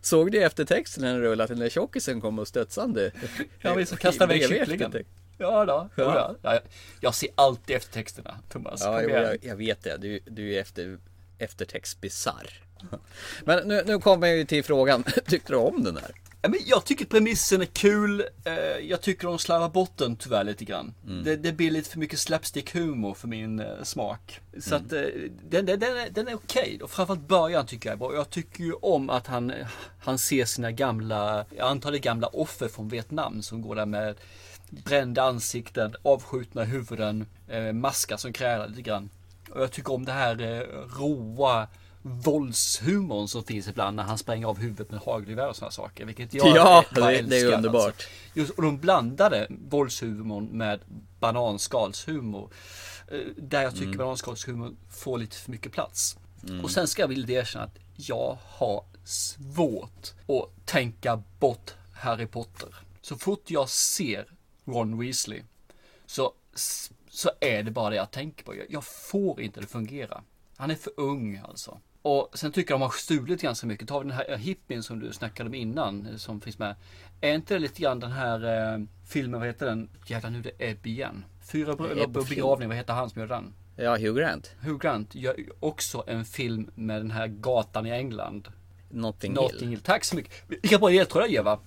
[0.02, 3.12] Såg du eftertexten när den rullade att den där tjockisen kom och studsande?
[3.60, 5.04] Ja, visst, och kastade iväg kycklingen.
[5.38, 6.36] Ja då, ja.
[6.42, 6.60] Jag,
[7.00, 8.82] jag ser alltid efter texterna, Thomas.
[8.84, 9.98] Ja, jo, jag, jag vet det.
[9.98, 10.98] Du, du är efter,
[11.38, 12.50] eftertext bisarr.
[13.46, 15.04] Men nu, nu kommer jag ju till frågan.
[15.26, 16.12] Tyckte du om den här?
[16.42, 18.26] Ja, men jag tycker premissen är kul.
[18.46, 18.54] Eh,
[18.90, 20.94] Jag tycker de slarvar bort den tyvärr lite grann.
[21.08, 21.24] Mm.
[21.24, 24.40] Det, det blir lite för mycket slapstick-humor för min eh, smak.
[24.60, 24.86] Så Mm.
[24.86, 25.02] att eh,
[25.50, 26.80] den, den, den är, den är okej.
[26.84, 28.14] Och framförallt början tycker jag är bra.
[28.16, 29.54] Jag tycker ju om att han,
[30.00, 34.16] han ser sina gamla, jag antar det gamla offer från Vietnam som går där med
[34.70, 39.10] brända ansikten, avskjutna huvuden, eh, maskar som krälar lite grann.
[39.52, 40.60] Och jag tycker om det här eh,
[41.00, 41.68] råa
[42.02, 46.06] våldshumorn som finns ibland när han spränger av huvudet med hagelgevär och sådana saker.
[46.06, 47.86] Vilket jag Ja, det- det är älskar, underbart.
[47.86, 48.08] Alltså.
[48.34, 50.80] Just, och de blandade våldshumorn med
[51.20, 52.50] bananskalshumor.
[53.12, 53.98] Eh, Där jag tycker Mm.
[53.98, 56.18] bananskalshumorn får lite för mycket plats.
[56.48, 56.64] Mm.
[56.64, 62.76] Och sen ska jag vilja erkänna att jag har svårt att tänka bort Harry Potter.
[63.02, 64.26] Så fort jag ser
[64.68, 65.42] Ron Weasley
[66.06, 66.34] så,
[67.10, 68.56] så är det bara det jag tänker på.
[68.56, 70.24] Jag, jag får inte det fungera.
[70.58, 71.80] Han är för ung alltså.
[72.02, 73.88] Och sen tycker jag de har stulit ganska mycket.
[73.88, 76.76] Ta den här hippien som du snackade om innan eh, som finns med.
[77.22, 79.90] Är inte det lite grann den här eh, filmen, vad heter den?
[80.08, 81.26] Jävlar nu är det Ebb igen.
[81.52, 83.54] Fyra bröllop och begravning, vad heter han som gör den?
[83.76, 84.52] Ja, Hugh Grant.
[84.62, 88.48] Hugh Grant gör också en film med den här gatan i England.
[88.90, 89.70] Notting, Notting Hill.
[89.70, 89.80] Hill.
[89.80, 90.34] Tack så mycket.
[90.48, 91.60] Vilka bra ledtrådar Eva.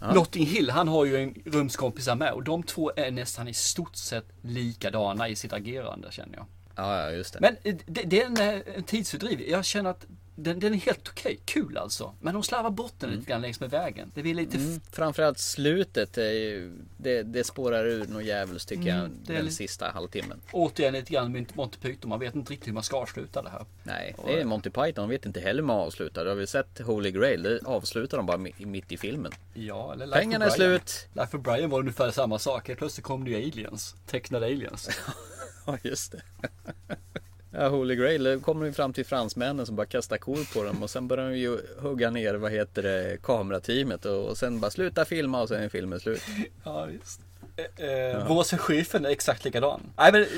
[0.00, 0.14] Ja.
[0.14, 3.96] Notting Hill, han har ju en rumskompisar med och de två är nästan i stort
[3.96, 6.46] sett likadana i sitt agerande känner jag.
[6.76, 7.40] Ja, ja, just det.
[7.40, 9.40] Men eh, det, det är en, eh, en tidsfördriv.
[9.40, 12.14] Jag känner att den, den är helt okej, kul alltså.
[12.20, 14.12] Men de slarvar bort den lite grann längs med vägen.
[14.14, 14.56] Det blir lite...
[14.58, 19.10] Mm, framförallt slutet, är ju, det, det spårar ur något djävulskt tycker Mm, jag.
[19.36, 20.40] Den lite- sista halvtimmen.
[20.52, 22.08] Återigen lite grann med Monty Python.
[22.08, 23.64] Man vet inte riktigt hur man ska avsluta det här.
[23.82, 24.92] Nej, det är Monty Python.
[24.94, 26.26] De vet inte heller hur man avslutar.
[26.26, 27.42] Har vi sett Holy Grail?
[27.42, 29.32] Det avslutar de bara mi- mitt i filmen.
[29.54, 31.08] Ja, eller Life Pengarna är slut.
[31.12, 32.68] Life of Brian var ungefär samma sak.
[32.68, 33.94] Helt plötsligt kom det ju aliens.
[34.06, 34.88] Tecknade aliens.
[35.66, 36.22] Ja, just det.
[37.54, 40.82] Ja, Holy Grail, då kommer vi fram till fransmännen som bara kastar kor på dem
[40.82, 44.70] och sen börjar de ju hugga ner, vad heter det, kamerateamet och, och sen bara
[44.70, 46.22] sluta filma och sen är filmen slut.
[46.64, 47.20] Ja, just.
[47.76, 49.80] Eh, eh, Våse chefen är exakt likadan.
[49.96, 50.28] Nej, men, eh,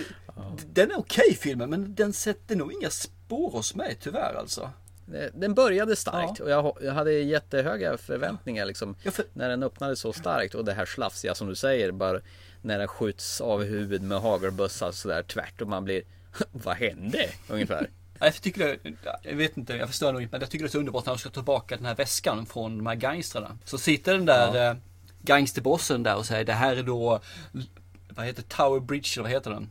[0.66, 4.70] Den är okej filmen, men den sätter nog inga spår hos mig tyvärr alltså.
[5.06, 8.96] Det- Den började starkt och jag, hade jättehöga förväntningar liksom.
[9.32, 12.20] När den öppnade så starkt och det här slafsiga som du säger, bara
[12.62, 16.02] när den skjuts av huvudet med hagelbössa sådär tvärt och man blir
[16.52, 17.28] Vad hände?
[17.48, 17.90] Ungefär.
[18.20, 18.78] Jag tycker det,
[19.22, 21.12] jag vet inte, jag förstår nog inte, men jag tycker det är så underbart när
[21.12, 23.58] de ska ta tillbaka den här väskan från de här gangstrarna.
[23.64, 24.70] Så sitter den där Ja.
[24.70, 24.76] eh,
[25.22, 27.20] gangsterbossen där och säger det här är då,
[28.08, 29.70] vad heter Tower Bridge, eller vad heter den?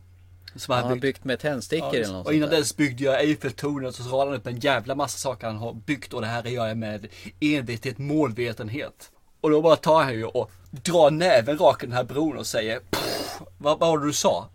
[0.56, 3.94] Som Han har byggt med tändstickor eller något Och innan dess byggde jag Eiffeltornet och
[3.94, 6.66] så radade han upp en jävla massa saker han har byggt och det här gör
[6.66, 7.06] jag med
[7.40, 9.10] envethet, målvetenhet.
[9.40, 12.46] Och då bara tar han ju och drar näven rakt i den här bron och
[12.46, 14.48] säger "Pff, vad, vad var det du sa?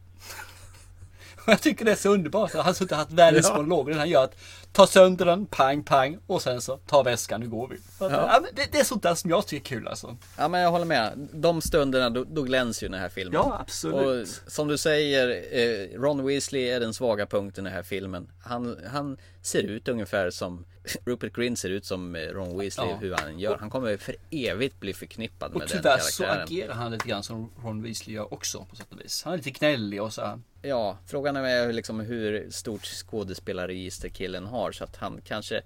[1.48, 2.54] Jag tycker det är så underbart.
[2.54, 3.56] Han har suttit och haft världens Ja.
[3.56, 3.92] monolog.
[3.92, 4.36] Han gör att
[4.72, 7.76] ta sönder den, pang, pang och sen så ta väskan, nu går vi.
[8.06, 8.42] Att, Ja.
[8.54, 10.18] det, det är sånt där som jag tycker är kul alltså.
[10.38, 11.28] Ja men jag håller med.
[11.34, 13.34] De stunderna då, då glänser ju den här filmen.
[13.34, 14.28] Ja, absolut.
[14.46, 18.28] Och som du säger, eh, Ron Weasley är den svaga punkten i den här filmen.
[18.44, 20.66] Han, han ser ut ungefär som
[21.06, 22.96] Rupert Grint ser ut som eh, Ron Weasley, Ja.
[22.96, 23.58] hur han gör.
[23.58, 26.44] Han kommer för evigt bli förknippad Och med den tyvärr så karaktären.
[26.44, 29.24] agerar han lite grann som Ron Weasley gör också på sätt och vis.
[29.24, 30.40] Han är lite gnällig och så här.
[30.62, 35.62] Ja, frågan är liksom hur stort skådespelarregister killen har så att han kanske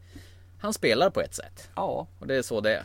[0.59, 1.69] Han spelar på ett sätt.
[1.75, 2.07] Ja.
[2.19, 2.83] Och det är så det är.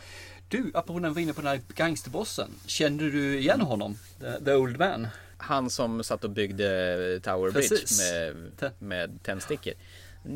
[0.48, 2.50] Du, apropå när vi var inne på den här gangsterbossen.
[2.66, 3.98] Kände du igen honom?
[4.20, 5.06] The, the Old Man?
[5.40, 8.00] Han som satt och byggde Tower Bridge Precis.
[8.00, 9.72] med, med tändstickor.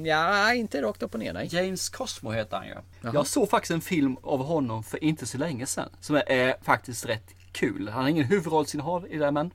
[0.05, 1.49] Ja, inte rakt upp och ner nej.
[1.53, 2.75] James Cosmo heter han ju.
[3.01, 3.12] Jaha.
[3.14, 5.88] Jag såg faktiskt en film av honom för inte så länge sedan.
[6.01, 7.88] Som är, är faktiskt rätt kul.
[7.88, 9.51] Han har ingen huvudrollsinnehav i den men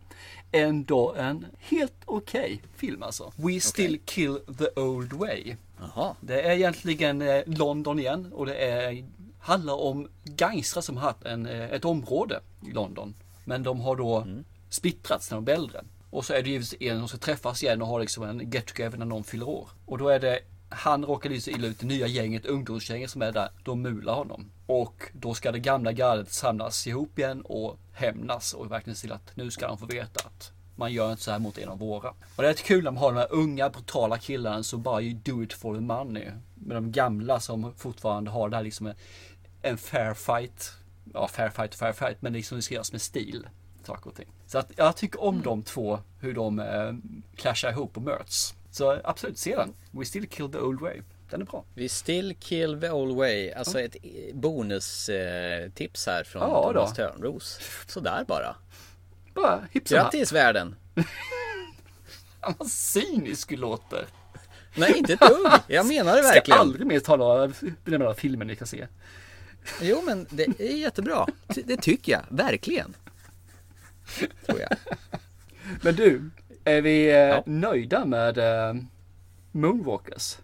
[0.51, 3.33] ändå en helt okej film alltså.
[3.35, 5.55] We still kill the old way.
[5.79, 6.15] Jaha.
[6.21, 9.05] Det är egentligen eh, London igen och det är,
[9.39, 13.13] handlar om gangstrar som har haft en, eh, ett område i London.
[13.45, 14.27] Men de har då
[14.69, 15.83] splittrats när de blir äldre.
[16.09, 18.65] Och så är det givetvis en som ska träffas igen och ha liksom en get
[18.65, 19.69] together när någon fyller år.
[19.85, 23.21] Och då är det han råkar lite så illa ut, det nya gänget, ungdomsgänget som
[23.21, 24.51] är där, de mular honom.
[24.65, 29.11] Och då ska det gamla gardet samlas ihop igen och hämnas och verkligen se till
[29.11, 31.79] att nu ska de få veta att man gör inte så här mot en av
[31.79, 32.09] våra.
[32.09, 35.01] Och det är rätt kul när man har de här unga brutala killarna som bara
[35.01, 36.31] you do it for the money.
[36.55, 38.95] Men de gamla som fortfarande har det här liksom en,
[39.61, 40.73] en fair fight.
[41.13, 43.47] Ja, fair fight och fair fight, men liksom det ska göras med stil.
[43.83, 44.27] Saker och ting.
[44.47, 46.93] Så att jag tycker om de två, hur de eh,
[47.35, 48.53] clashar ihop och möts.
[48.71, 49.73] Så absolut, se den.
[49.91, 51.01] We still kill the old way.
[51.29, 51.63] Den är bra.
[51.73, 53.51] Vi still kill the old way.
[53.51, 53.95] Alltså ett
[54.33, 56.95] bonustips här från Ja, Thomas då.
[56.95, 57.59] Törnros.
[57.87, 58.55] Sådär bara.
[59.33, 59.69] Bara happ.
[59.73, 60.75] Grattis världen!
[62.41, 64.05] Fan, Vad cynisk du låter.
[64.75, 65.47] Nej, inte ett dugg.
[65.67, 66.59] Jag menar det Ska verkligen.
[66.59, 67.51] aldrig mer ta några,
[67.85, 68.87] några filmer ni kan se.
[69.81, 71.27] Jo, men det är jättebra.
[71.65, 72.95] Det tycker jag, verkligen.
[74.45, 74.69] Tror jag.
[75.81, 76.29] Men du,
[76.63, 78.75] är vi eh, nöjda med eh,
[79.51, 80.37] Moonwalkers?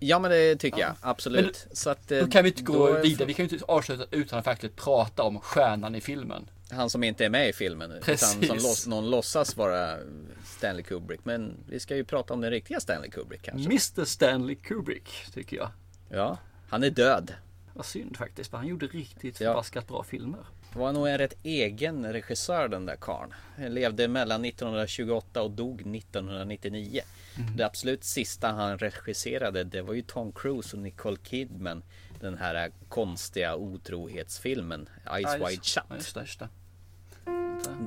[0.00, 1.66] Ja, men det tycker jag absolut.
[1.72, 3.26] Så att, eh, Då kan vi inte gå då- vidare.
[3.26, 6.50] Vi kan ju inte avsluta utan att faktiskt prata om stjärnan i filmen.
[6.70, 7.92] Han som inte är med i filmen.
[8.02, 8.36] Precis.
[8.36, 9.96] Utan som låts, någon låtsas vara
[10.44, 11.20] Stanley Kubrick.
[11.24, 13.66] Men vi ska ju prata om den riktiga Stanley Kubrick kanske.
[13.70, 15.70] Mr Stanley Kubrick, tycker jag.
[16.10, 16.38] Ja,
[16.68, 17.34] han är död.
[17.74, 19.50] Vad synd faktiskt, för han gjorde riktigt Ja.
[19.52, 20.40] förbaskat bra filmer.
[20.72, 23.34] Det var nog en rätt egen regissör den där karln.
[23.56, 27.00] Han levde mellan 1928 och dog 1999.
[27.36, 27.56] Mm.
[27.56, 31.82] Det absolut sista han regisserade det var ju Tom Cruise och Nicole Kidman.
[32.20, 35.84] Den här konstiga otrohetsfilmen Eyes Ja, Wide Shut.
[35.88, 36.48] ja, Just det, just det.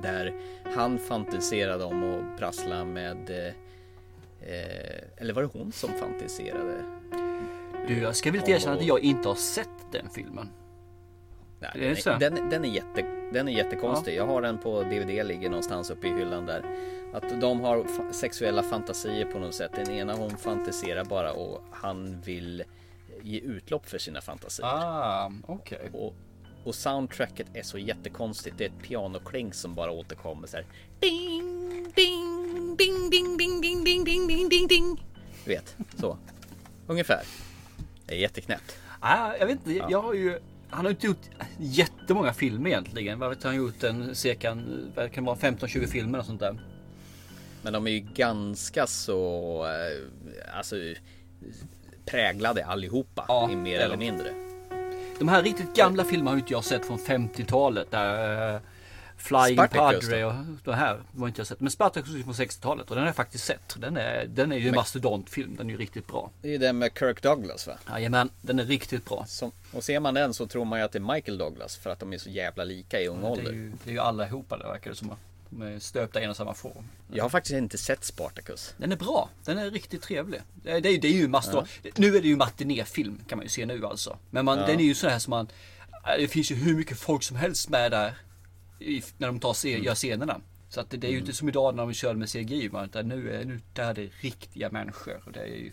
[0.01, 0.34] Där
[0.75, 3.53] han fantiserade om att prassla med eh,
[4.49, 6.84] eh, Eller var det hon som fantiserade?
[7.88, 10.49] Du, jag ska väl erkänna att jag inte har sett den filmen.
[11.62, 14.16] Nej, Det är den, den, den, är jätte, den är jättekonstig.
[14.16, 16.66] Jag har den på DVD, ligger någonstans uppe i hyllan där.
[17.14, 19.72] Att de har fa- sexuella fantasier på något sätt.
[19.76, 22.64] Den ena hon fantiserar bara och han vill
[23.22, 24.68] ge utlopp för sina fantasier.
[24.68, 25.89] Ah, okej.
[25.93, 26.14] Och,
[26.66, 28.57] och soundtracket är så jättekonstigt.
[28.57, 30.66] Det är ett pianokling som bara återkommer så här.
[30.99, 35.05] Ding, ding, ding, ding, ding, ding, ding, ding, ding, ding, ding.
[35.45, 36.18] Du vet, så.
[36.88, 37.22] Ungefär.
[38.05, 38.78] Det är jätteknäppt.
[38.99, 40.39] Ah, jag vet inte, jag har ju...
[40.72, 43.19] Han har inte gjort jättemånga filmer egentligen.
[43.19, 44.57] Vad vet han har gjort en cirka,
[44.95, 46.59] vad kan vara, 15-20 filmer och sånt där.
[47.61, 50.76] Men de är ju ganska så eh, alltså,
[52.05, 54.34] präglade allihopa Ja, mer eller mindre.
[55.19, 57.91] De här riktigt gamla filmerna har inte jag sett från 50-talet.
[57.91, 58.61] Där, eh,
[59.22, 61.59] Flying Spartacus Padre och det här var inte jag sett.
[61.59, 63.76] Men Spartacus är från 60-talet och den har jag faktiskt sett.
[63.78, 65.55] Den är, den är ju en mastodontfilm.
[65.55, 66.32] Den är ju riktigt bra.
[66.41, 67.74] Det är ju den med Kirk Douglas va?
[67.89, 69.26] Jajamän, den är riktigt bra.
[69.28, 71.89] Som, och ser man den så tror man ju att det är Michael Douglas för
[71.89, 73.51] att de är så jävla lika i ung Det är, ålder.
[73.51, 75.11] ju, det är ju allihopa det verkar det som.
[75.49, 76.84] De är stöpta i en och samma form.
[77.13, 78.74] Jag har faktiskt inte sett Spartacus.
[78.78, 79.30] Den är bra.
[79.45, 80.41] Den är riktigt trevlig.
[80.63, 81.69] Det är, det är, ju mastodont.
[81.95, 84.17] Nu är det ju matinéfilm kan man ju se nu alltså.
[84.30, 84.65] Men man, Ja.
[84.67, 85.47] den är ju så här som man...
[86.17, 88.13] Det finns ju hur mycket folk som helst med där.
[88.82, 90.41] I, när de tar, se- gör scenerna.
[90.69, 92.69] Så att det, det är ju inte som idag när de kör med CGI.
[92.71, 95.21] Man, utan nu är nu, där är det riktiga människor.
[95.25, 95.71] Och det är ju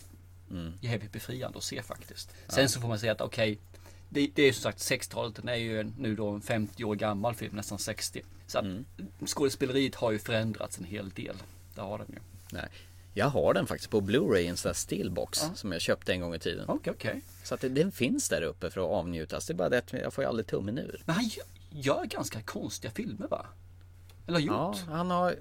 [0.81, 2.29] jävligt befriande att se faktiskt.
[2.47, 3.57] Sen så får man säga att okej.
[4.09, 5.35] det, det är som sagt 60-talet.
[5.35, 7.55] Den är ju en- nu då en 50 år gammal film.
[7.55, 8.21] Nästan 60.
[8.47, 8.65] Så att
[9.25, 11.35] skådespeleriet har ju förändrats en hel del.
[11.75, 12.19] Det har den ju.
[12.51, 12.67] Nej.
[13.13, 16.21] Jag har den faktiskt på Blu-ray i en sån där steelbox som jag köpte en
[16.21, 16.65] gång i tiden.
[16.67, 17.21] Okej, okej.
[17.43, 19.47] Så att det, den finns där uppe för att avnjutas.
[19.47, 21.01] Det är bara det att jag får ju aldrig tummen ur.
[21.05, 21.29] Men han
[21.69, 23.45] gör, ganska konstiga filmer va?
[24.27, 24.87] Eller har Ja, gjort?
[24.89, 25.35] han har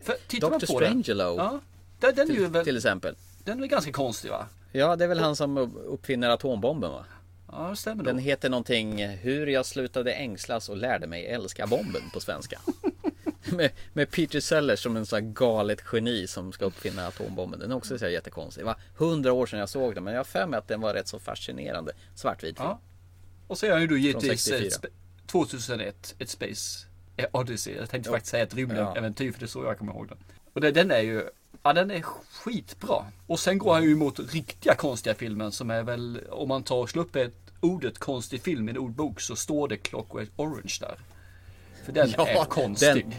[0.00, 0.66] För, tittar man Dr.
[0.66, 1.60] på den- Ja,
[2.00, 3.14] den, den är ju väl, till exempel.
[3.44, 4.46] den är ganska konstig va?
[4.72, 7.04] Ja, det är väl han som uppfinner atombomben va?
[7.52, 8.24] Ja, det stämmer Den nog.
[8.24, 12.60] heter någonting Hur jag slutade ängslas och lärde mig älska bomben på svenska.
[13.52, 17.60] med, med Peter Sellers som en sån här galet geni som ska uppfinna atombomben.
[17.60, 18.62] Den är också så här jättekonstig.
[18.62, 20.80] Det var hundra år sedan jag såg den men jag har för mig att den
[20.80, 21.92] var rätt så fascinerande.
[22.14, 22.68] Svartvit film.
[22.68, 22.80] Ja.
[23.46, 24.66] Och så är han ju då givetvis 64.
[24.66, 24.88] ett, spe-
[25.32, 27.74] 2001, ett Space eh, Odyssey.
[27.76, 28.14] Jag tänkte Ja.
[28.14, 28.58] faktiskt säga ett Ja.
[28.58, 30.18] rymdäventyr för det är så jag kommer ihåg den.
[30.52, 31.28] Och det, den är ju,
[31.62, 33.04] ja den är skitbra.
[33.26, 36.76] Och sen går han ju emot riktiga konstiga filmen som är väl, om man tar
[36.76, 40.76] och slår upp ett ordet konstig film i en ordbok så står det Clockwork Orange
[40.80, 40.98] där.
[41.84, 42.88] För den Ja, är konstig.
[43.06, 43.14] den-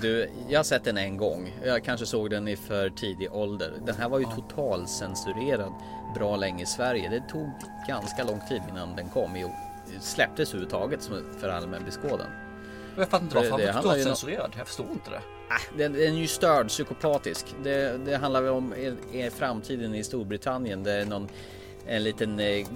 [0.00, 1.52] Du, jag har sett den en gång.
[1.64, 3.72] Jag kanske såg den i för tidig ålder.
[3.86, 5.72] Den här var ju totalcensurerad
[6.14, 7.08] bra länge i Sverige.
[7.10, 7.50] Det tog
[7.88, 9.36] ganska lång tid innan den kom.
[9.36, 9.50] Jo,
[10.00, 11.10] släpptes överhuvudtaget
[11.40, 12.26] för allmän beskådan.
[12.96, 14.52] Jag fattar inte varför det han no- censurerad.
[14.58, 15.22] Jag förstår inte det.
[15.76, 17.46] Den, den är ju störd, psykopatisk.
[17.62, 20.82] Det, det handlar väl om är, är framtiden i Storbritannien.
[20.82, 21.28] Det är någon
[21.86, 22.66] en liten eh,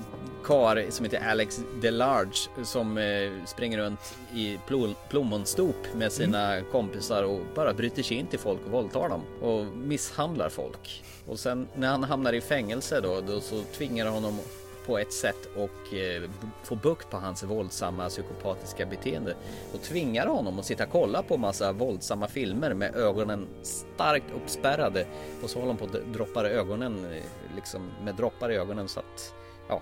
[0.44, 7.22] kar som heter Alex DeLarge som eh, springer runt i plom, plommonstop med sina kompisar
[7.22, 11.04] och bara bryter sig in till folk och våldtar dem och misshandlar folk.
[11.26, 14.38] Och sen när han hamnar i fängelse då, då så tvingar honom
[14.86, 16.22] på ett sätt och eh,
[16.62, 19.34] få bukt på hans våldsamma psykopatiska beteende
[19.74, 25.06] och tvingar honom att sitta och kolla på massa våldsamma filmer med ögonen starkt uppspärrade
[25.42, 27.22] och så håller han på att droppa ögonen eh,
[27.54, 29.34] liksom med droppar i ögonen så att
[29.68, 29.80] ja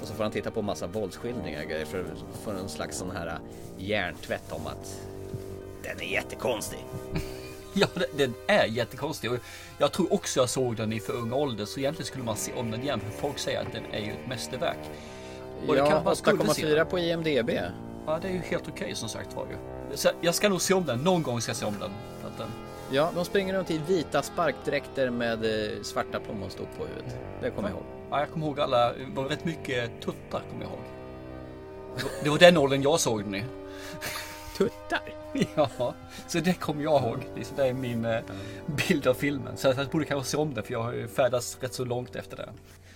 [0.00, 3.10] och så får han titta på massa våldsskildringar grejer för att få en slags sån
[3.10, 3.34] här eh,
[3.78, 5.08] hjärntvätt om att
[5.82, 6.84] den är jättekonstig.
[7.80, 9.32] Ja, den- är jättekonstig.
[9.32, 9.38] Och
[9.78, 11.64] jag tror också jag såg den i för ung ålder.
[11.64, 13.00] Så egentligen skulle man se om den igen.
[13.00, 14.78] För folk säger att den är ju ett mästerverk.
[15.68, 17.50] Och Ja, kanske man skulle se 8,4 på IMDB.
[18.06, 19.56] Ja, det är ju helt okej som sagt var ju.
[19.96, 20.98] Så jag ska nog se om den.
[20.98, 21.90] Någon gång ska jag se om den.
[22.26, 22.48] Att den
[22.90, 27.16] Ja, de springer runt i vita sparkdräkter med eh, svarta plommonstop på huvudet.
[27.40, 27.84] Det kommer jag ihåg.
[28.10, 30.80] Ja, jag kommer ihåg alla, det var rätt mycket tuttar kommer jag ihåg.
[31.96, 33.44] Det var- Det var den åldern jag såg den i.
[34.56, 35.02] Tuttar?
[35.56, 35.94] Ja,
[36.26, 37.18] så det kommer jag ihåg.
[37.56, 38.20] Det är, min eh,
[38.66, 39.56] bild av filmen.
[39.56, 42.16] Så jag borde kanske se om den för jag har ju färdats rätt så långt
[42.16, 42.48] efter det.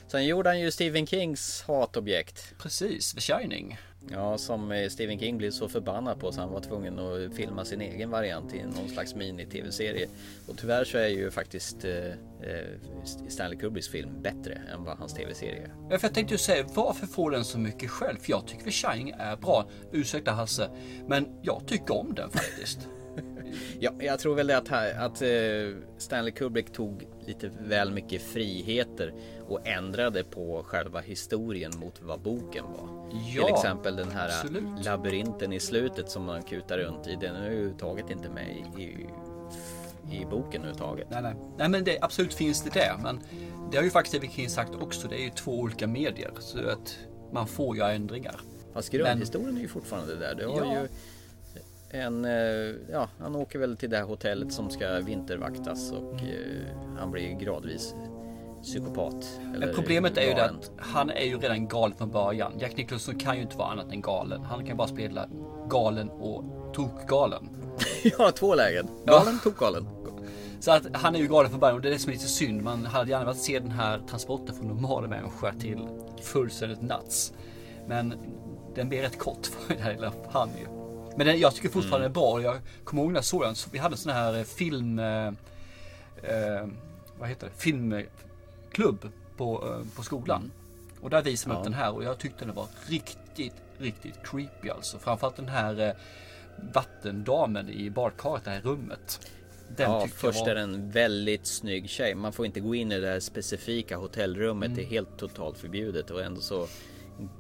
[0.09, 2.55] Sen gjorde han ju Stephen Kings hatobjekt.
[2.59, 3.79] Precis, The Shining.
[4.11, 7.65] Ja, som eh, Stephen King blev så förbannad på så han var tvungen att filma
[7.65, 10.09] sin egen variant i någon slags mini-tv-serie.
[10.47, 12.67] Och tyvärr så är ju faktiskt eh, eh,
[13.29, 15.75] Stanley Kubricks film bättre än vad hans tv-serie är.
[15.91, 18.19] Ja, för jag tänkte ju säga, varför får den så mycket själv?
[18.19, 19.69] För jag tycker The Shining är bra.
[19.93, 20.71] Ursäkta Hasse,
[21.07, 22.89] men jag tycker om den faktiskt.
[23.81, 25.29] Ja, jag tror väl det att, att eh,
[25.99, 29.15] Stanley Kubrick tog lite väl mycket friheter
[29.49, 33.11] och ändrade på själva historien mot vad boken var.
[33.35, 34.85] Ja, Till exempel den här absolut.
[34.85, 37.17] labyrinten i slutet som man kutar runt i.
[37.21, 39.07] Den är överhuvudtaget inte med i, i,
[40.21, 41.07] i boken överhuvudtaget.
[41.11, 41.35] nej, nej.
[41.59, 42.95] nej, men det, absolut finns det där.
[43.03, 43.21] Men
[43.71, 45.09] det har ju faktiskt Stephen King sagt också.
[45.09, 46.31] Det är ju två olika medier.
[46.41, 46.99] Så att
[47.33, 48.41] man får ju ändringar.
[48.73, 50.35] Fast grundhistorien är ju fortfarande där.
[50.35, 50.73] Du har Ja.
[50.83, 50.89] ju
[51.91, 56.99] en, eh, ja, han åker väl till det här hotellet som ska vintervaktas och eh,
[56.99, 57.95] han blir gradvis
[58.63, 59.41] psykopat.
[59.59, 62.53] Men problemet är ju det att han är ju redan galen från början.
[62.59, 64.43] Jack Nicholson kan ju inte vara annat än galen.
[64.43, 65.29] Han kan bara spela
[65.69, 66.45] galen och
[66.75, 67.49] tokgalen.
[68.19, 68.89] Ja, två lägen.
[69.05, 69.13] Ja.
[69.13, 69.89] Galen, tokgalen.
[70.61, 72.29] Så att han är ju galen från början och det är det som är lite
[72.29, 72.63] synd.
[72.63, 75.89] Man hade gärna velat se den här transporten från normala människa till
[76.23, 77.33] fullständigt nuts.
[77.87, 78.15] Men
[78.75, 80.67] den blir rätt kort för den här lilla han ju.
[81.17, 82.11] Men den, jag tycker fortfarande Mm.
[82.11, 82.43] är bra.
[82.43, 83.55] Jag kommer ihåg när jag såg den.
[83.73, 84.99] Vi hade en sån här film...
[84.99, 85.27] Eh,
[86.23, 86.67] eh,
[87.19, 87.53] vad heter det?
[88.79, 90.51] Filmklubb på, eh, på skolan.
[91.01, 91.73] Och där visade man Mm.
[91.73, 91.79] Ja.
[91.79, 94.99] upp den här och jag tyckte den var riktigt, riktigt creepy alltså.
[94.99, 95.93] Framförallt den här eh,
[96.75, 99.31] vattendamen i badkaret, det här rummet.
[99.77, 102.15] Den ja, först var- är en väldigt snygg tjej.
[102.15, 104.67] Man får inte gå in i det här specifika hotellrummet.
[104.67, 104.77] Mm.
[104.77, 106.67] Det är helt totalt förbjudet och ändå så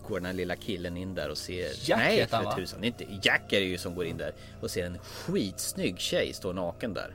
[0.09, 1.89] går den här lilla killen in där och ser...
[1.91, 2.85] Jack Nej, för tusan.
[2.85, 6.53] Inte Jack är det ju som går in där och ser en skitsnygg tjej stå
[6.53, 7.15] naken där.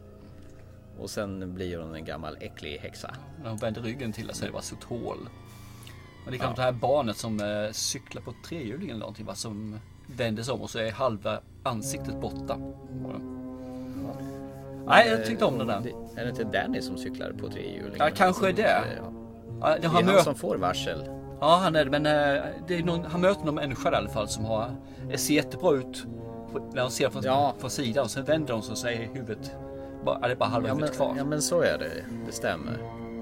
[1.00, 3.12] Och sen blir hon en gammal äcklig häxa.
[3.44, 5.18] När hon vände ryggen till så är det bara ett hål.
[6.26, 6.46] Och det är Ja.
[6.50, 6.54] ja.
[6.56, 9.80] det här barnet som eh, cyklar på trehjuling eller någonting va, som
[10.18, 12.58] vänder sig om och så är halva ansiktet borta.
[14.86, 15.80] Nej, jag tyckte om den där.
[15.80, 17.96] Det- Är det inte Danny som cyklar på trehjuling?
[17.98, 18.82] Ja, kanske är det.
[18.98, 19.12] Ja.
[19.62, 21.04] Ja, det är han som får varsel.
[21.40, 21.92] Ja, han är det.
[22.00, 24.76] Men eh, det är någon, han möter någon människa i alla fall som har,
[25.16, 26.06] ser jättebra ut
[26.74, 27.54] när de ser från, Ja.
[27.60, 28.04] från sidan.
[28.04, 29.52] Och sen vänder de sig och säger huvudet,
[30.06, 31.14] ja, det är bara halva Ja men, huvudet kvar.
[31.18, 32.80] ja men så är det, det stämmer.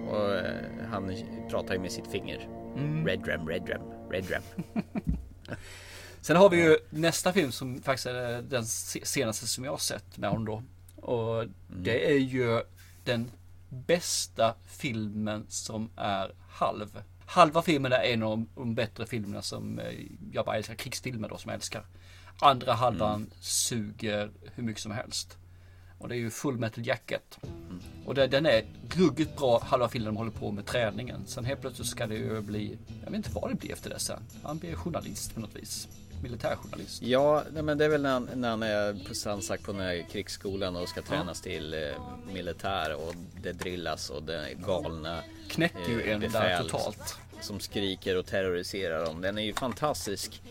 [0.10, 1.16] Och eh, han
[1.50, 2.48] pratar ju med sitt finger.
[2.78, 3.08] Mm.
[3.08, 4.42] Red Ram, Red Ram, Red Ram.
[6.22, 9.78] Sen har vi ju nästa film som faktiskt är den se- senaste som jag har
[9.78, 10.64] sett med honom då.
[11.08, 12.62] Och det är ju
[13.04, 13.32] den
[13.70, 17.02] bästa filmen som är halv.
[17.26, 19.94] Halva filmen är en av de- bättre filmerna som eh,
[20.32, 20.76] jag bara älskar.
[20.76, 21.86] Krigsfilmer då som jag älskar.
[22.40, 25.38] Andra halvan suger hur mycket som helst.
[26.02, 27.38] Och det är ju Full Metal Jacket.
[28.06, 31.26] Och det, den är ruggigt bra halva filmen de håller på med träningen.
[31.26, 34.00] Sen helt plötsligt ska det ju bli, jag vet inte vad det blir efter det
[34.00, 34.24] sen.
[34.44, 35.88] Han blir journalist på något vis.
[36.24, 37.02] Militärjournalist.
[37.02, 40.06] Ja, men det är väl när han, när han är på Sansak på den här
[40.12, 41.80] krigsskolan och ska tränas till eh,
[42.34, 47.16] militär och det drillas och det är galna eh, Knäcker ju en där totalt.
[47.42, 49.22] Som skriker och terroriserar dem.
[49.22, 50.42] Den är ju fantastisk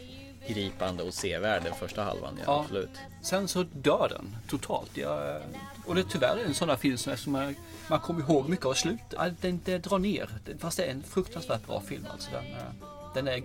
[0.49, 2.35] gripande och sevärd den första halvan.
[2.39, 2.61] Ja, Ja.
[2.61, 2.91] absolut.
[3.23, 4.97] Sen så dör den totalt.
[4.97, 5.41] Jag,
[5.87, 7.55] och det är tyvärr en sån här film som, som man,
[7.91, 9.15] man kommer ihåg mycket av slutet.
[9.41, 10.29] Den, det drar ner.
[10.45, 12.07] Det- Fast det är en fruktansvärt bra film.
[12.13, 12.73] Alltså den, är-
[13.15, 13.43] den, är,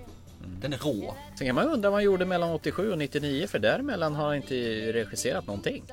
[0.61, 1.15] den är rå.
[1.37, 4.35] Sen kan man undra vad han gjorde mellan 87 och 99 för däremellan har han
[4.35, 4.55] inte
[4.93, 5.83] regisserat någonting.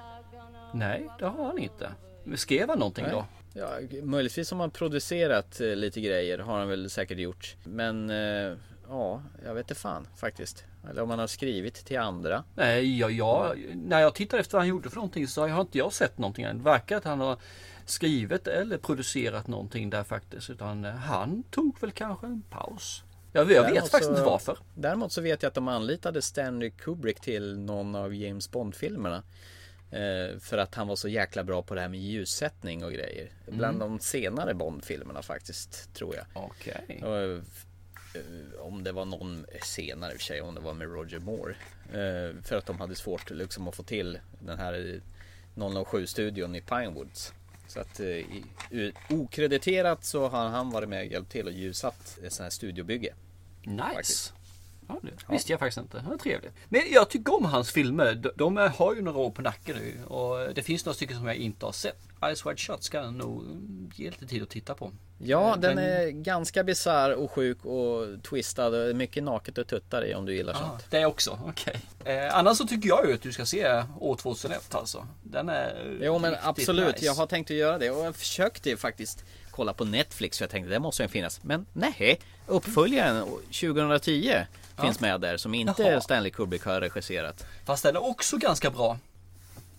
[0.75, 1.91] Nej, det har han inte.
[2.37, 3.13] Skrev han någonting Nej.
[3.13, 3.25] då?
[3.55, 3.71] Ja,
[4.03, 7.57] möjligtvis har man producerat eh, lite grejer har han väl säkert gjort.
[7.65, 8.57] Men eh,
[8.93, 10.65] ja, jag vet inte fan faktiskt.
[10.91, 12.45] Eller om han har skrivit till andra.
[12.55, 15.79] Nej, ja, ja, när jag tittar efter vad han gjorde för någonting så har inte
[15.79, 16.59] jag sett någonting än.
[16.59, 17.39] Det verkar att han har
[17.85, 20.51] skrivit eller producerat någonting där faktiskt.
[20.51, 23.03] Utan eh, han tog väl kanske en paus.
[23.33, 24.59] Jag, jag vet faktiskt så- inte varför.
[24.75, 29.23] Däremot så vet jag att de anlitade Stanley Kubrick till någon av James Bond-filmerna.
[29.91, 33.31] Eh, för att han var så jäkla bra på det här med ljussättning och grejer.
[33.47, 33.89] Bland Mm.
[33.89, 36.25] de senare Bond-filmerna faktiskt, tror jag.
[36.33, 37.01] Okej.
[37.03, 37.43] Eh,
[38.59, 41.55] om det var någon senare i och för sig, om det var med Roger Moore.
[41.93, 45.01] Eh, för att de hade svårt liksom, att få till den här
[45.55, 47.33] 007-studion i Pinewoods.
[47.67, 52.33] Så att eh, okrediterat så har han varit med och hjälpt till och ljusat ett
[52.33, 53.15] sånt här studiobygge.
[53.63, 53.83] Nice.
[53.95, 54.35] Faktiskt.
[54.89, 56.05] Ja, det visste jag faktiskt inte.
[56.11, 56.53] Ja, trevligt.
[56.69, 58.15] Men jag tycker om hans filmer.
[58.15, 60.05] De, de har ju några år på nacken nu.
[60.05, 61.99] Och det finns några stycken som jag inte har sett.
[62.35, 63.45] Ice Wide Shut ska jag nog
[63.95, 64.93] ge lite tid att titta på.
[65.25, 68.71] Ja, Eh, den men- är ganska bisarr och sjuk och twistad.
[68.95, 70.87] Mycket naket och tuttar i om du gillar Ah, sånt.
[70.91, 71.81] det också, okej.
[72.05, 75.07] Eh, annars så tycker jag ju att du ska se år 2001 alltså.
[75.23, 77.05] Den är Jo men absolut, nice.
[77.07, 80.45] jag har tänkt att göra det och jag försökte ju faktiskt kolla på Netflix för
[80.45, 81.41] jag tänkte det måste ju finnas.
[81.45, 84.35] Men nej, uppföljaren 2010
[84.83, 86.01] finns med där som inte Jaha.
[86.01, 87.47] Stanley Kubrick har regisserat.
[87.65, 88.99] Fast den är också ganska bra.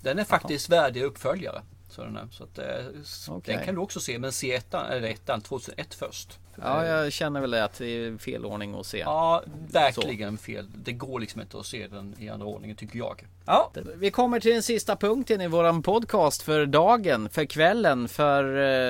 [0.02, 1.62] Den är faktiskt värdig uppföljare.
[1.96, 2.30] Så den.
[2.32, 2.66] Så att, eh,
[3.02, 3.56] s- Okej.
[3.56, 6.39] den kan du också se, men se ettan, eller ettan 2001 först.
[6.62, 8.98] Ja, jag känner väl att det är fel ordning att se.
[9.00, 10.68] Ja, verkligen fel.
[10.76, 13.26] Det går liksom inte att se den i andra ordningen tycker jag.
[13.46, 18.44] Ja, Vi kommer till den sista punkten i våran podcast för dagen, för kvällen, för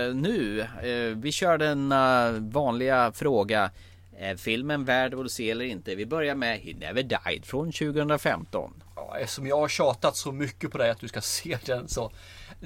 [0.08, 0.62] eh, nu.
[0.62, 3.72] Eh, vi kör den eh, vanliga fråga.
[4.18, 5.96] Är filmen värd att se eller inte?
[5.96, 8.74] Vi börjar med He Never Died från 2015.
[8.96, 12.12] Ja, eftersom jag har tjatat så mycket på dig att du ska se den så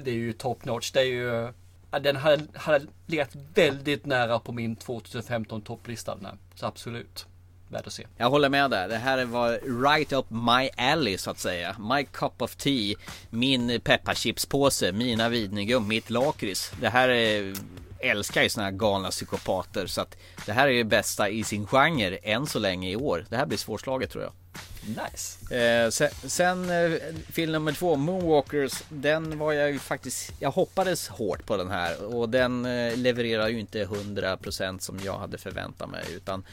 [0.04, 0.90] det är ju top notch.
[0.90, 1.52] Det är ju
[1.90, 6.36] den hade, hade legat väldigt nära på min 2015 topplista den här.
[6.54, 7.26] Så absolut.
[7.68, 8.06] Värd att se.
[8.16, 8.88] Jag håller med där.
[8.88, 11.76] Det här var right up my alley så att säga.
[11.78, 12.96] My cup of tea.
[13.30, 14.92] Min pepparchipspåse.
[14.92, 15.88] Mina Vidnegum.
[15.88, 16.72] Mitt lakrits.
[16.80, 17.54] Det här är
[17.98, 21.66] älskar ju såna här galna psykopater så att det här är det bästa i sin
[21.66, 23.26] genre än så länge i år.
[23.28, 24.32] Det här blir svårslaget tror jag.
[24.88, 25.56] Nice.
[25.56, 26.98] Eh, sen sen eh,
[27.32, 32.14] film nummer två, Moonwalkers, den var jag ju faktiskt, jag hoppades hårt på den här
[32.14, 36.44] och den eh, levererar ju inte 100% som jag hade förväntat mig utan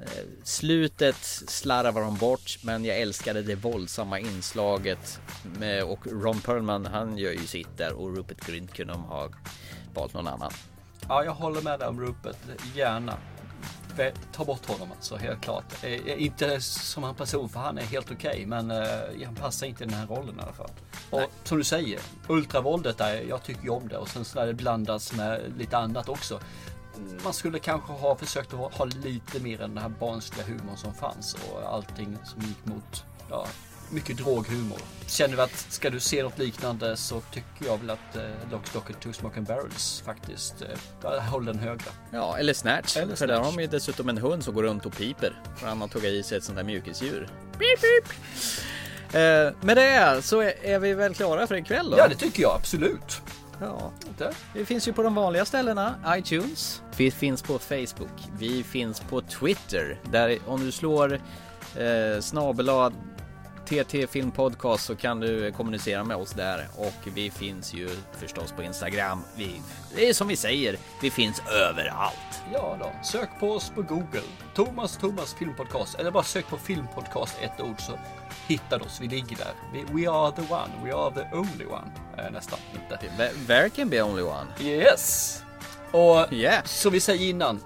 [0.00, 0.06] eh,
[0.44, 5.20] slutet slarvar de bort men jag älskade det våldsamma inslaget
[5.58, 9.28] med, och Ron Perlman han gör ju sitt där och Rupert Grint kunde de ha
[9.94, 10.52] valt någon annan.
[11.08, 12.36] Ja, jag håller med dig om Rupert.
[12.74, 13.14] Gärna.
[14.32, 15.64] Ta bort honom alltså, helt klart.
[15.82, 18.46] Eh, inte som han person, för han är helt okej.
[18.46, 18.86] men eh,
[19.24, 20.70] han passar inte i den här rollen i alla fall.
[21.10, 23.96] Och som du säger, ultravåldet där, jag tycker ju om det.
[23.96, 26.40] Och sen så när det blandas med lite annat också.
[27.24, 30.76] Man skulle kanske ha försökt att ha- ha lite mer än den här barnsliga humorn
[30.76, 31.34] som fanns.
[31.34, 33.46] Och allting som gick mot, ja,
[33.90, 34.78] mycket droghumor.
[35.06, 38.22] Känner vi att ska du se något liknande så tycker jag väl att eh,
[38.52, 40.68] Lock, Stock and Two Smoking Barrels faktiskt eh,
[41.02, 41.84] där håller den högre.
[42.10, 42.96] Ja, eller Snatch.
[42.96, 43.46] Eller För där Snatch.
[43.46, 45.32] har de ju dessutom en hund som går runt och piper.
[45.56, 47.28] För han har tagit i sig ett sånt där mjukisdjur.
[47.52, 48.14] Pip, pip.
[49.14, 51.98] Eh, med det så är, är vi väl klara för ikväll då?
[51.98, 53.20] Ja, det tycker jag absolut.
[53.60, 53.92] Ja.
[54.08, 54.32] Inte?
[54.54, 56.82] Vi finns ju på de vanliga ställena, iTunes.
[56.96, 58.10] Vi finns på Facebook.
[58.38, 60.00] Vi finns på Twitter.
[60.12, 61.12] Där om du slår
[61.76, 62.92] eh, snabel-a
[63.68, 66.68] TT Film Podcast så kan du kommunicera med oss där.
[66.76, 69.22] Och vi finns ju förstås på Instagram.
[69.36, 69.60] Vi,
[69.96, 72.42] det är som vi säger, vi finns överallt.
[72.52, 74.22] Ja då, sök på oss på Google.
[74.54, 75.94] Thomas Thomas filmpodcast.
[75.94, 77.92] Eller bara sök på filmpodcast ett ord så
[78.46, 78.98] hittar du oss.
[79.00, 79.52] Vi ligger där.
[79.72, 80.70] Vi, we are the one.
[80.84, 81.90] We are the only one.
[82.18, 83.70] Eh, nästan inte.
[83.76, 84.46] Can be only one.
[84.60, 85.42] Yes!
[85.90, 86.64] Och Yeah.
[86.64, 87.60] som vi säger innan.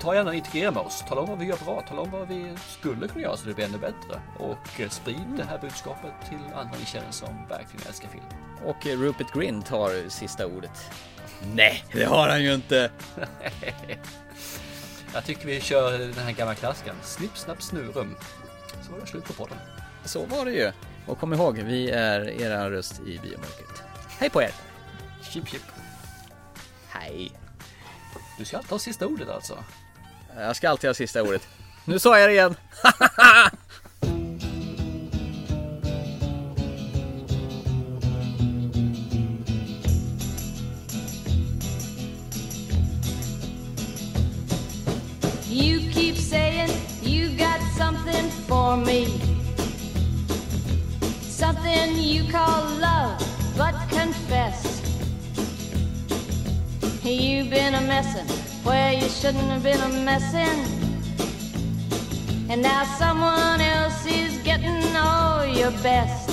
[0.00, 1.04] Ta gärna integrera med oss.
[1.08, 1.82] Tala om vad vi gör bra.
[1.88, 4.20] Tala om vad vi skulle kunna göra så det blir ännu bättre.
[4.38, 8.24] Och eh, sprid det här budskapet till andra ni känner som verkligen älskar film.
[8.64, 10.90] Och eh, Rupert Grint har sista ordet.
[11.54, 12.90] Nej, det har han ju inte.
[15.14, 16.96] Jag tycker vi kör den här gamla klassikern.
[17.02, 18.16] Snipp, snapp, snurum.
[18.86, 19.58] Så var det slut på podden.
[20.04, 20.72] Så var det ju.
[21.06, 23.82] Och kom ihåg, vi är era röst i biomörkret.
[24.18, 24.50] Hej på er!
[25.22, 25.62] Chip, chip.
[26.88, 27.32] Hej!
[28.38, 29.64] Du ska alltid ha sista ordet alltså.
[30.36, 31.48] Eh, jag ska alltid ha sista ordet.
[31.84, 32.56] Nu sa jag det igen!
[45.50, 46.70] You keep saying
[47.02, 49.06] you got something for me.
[51.28, 53.18] Something you call love,
[53.56, 54.82] but confess.
[57.04, 60.80] You've been a messin' where you shouldn't have been a messin'.
[62.50, 66.28] And now someone else is getting all your best.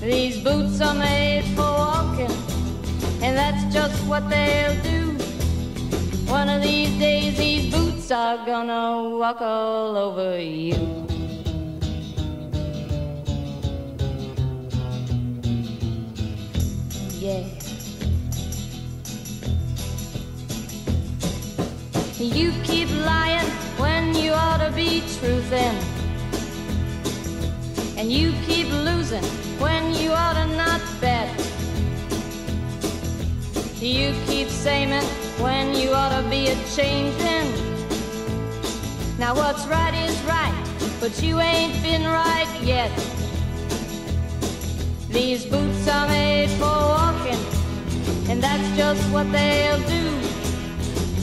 [0.00, 2.34] These boots are made for walking,
[3.22, 5.12] and that's just what they'll do.
[6.30, 11.06] One of these days, these boots are gonna walk all over you.
[17.18, 17.57] Yeah.
[22.20, 23.46] You keep lying
[23.78, 25.78] when you ought to be truthing.
[27.96, 29.22] And you keep losing
[29.60, 31.28] when you ought to not bet.
[33.80, 34.90] You keep saying
[35.38, 37.52] when you ought to be a changing.
[39.16, 42.90] Now what's right is right, but you ain't been right yet.
[45.08, 47.38] These boots are made for walking,
[48.28, 50.27] and that's just what they'll do.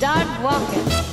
[0.00, 1.09] Start walking.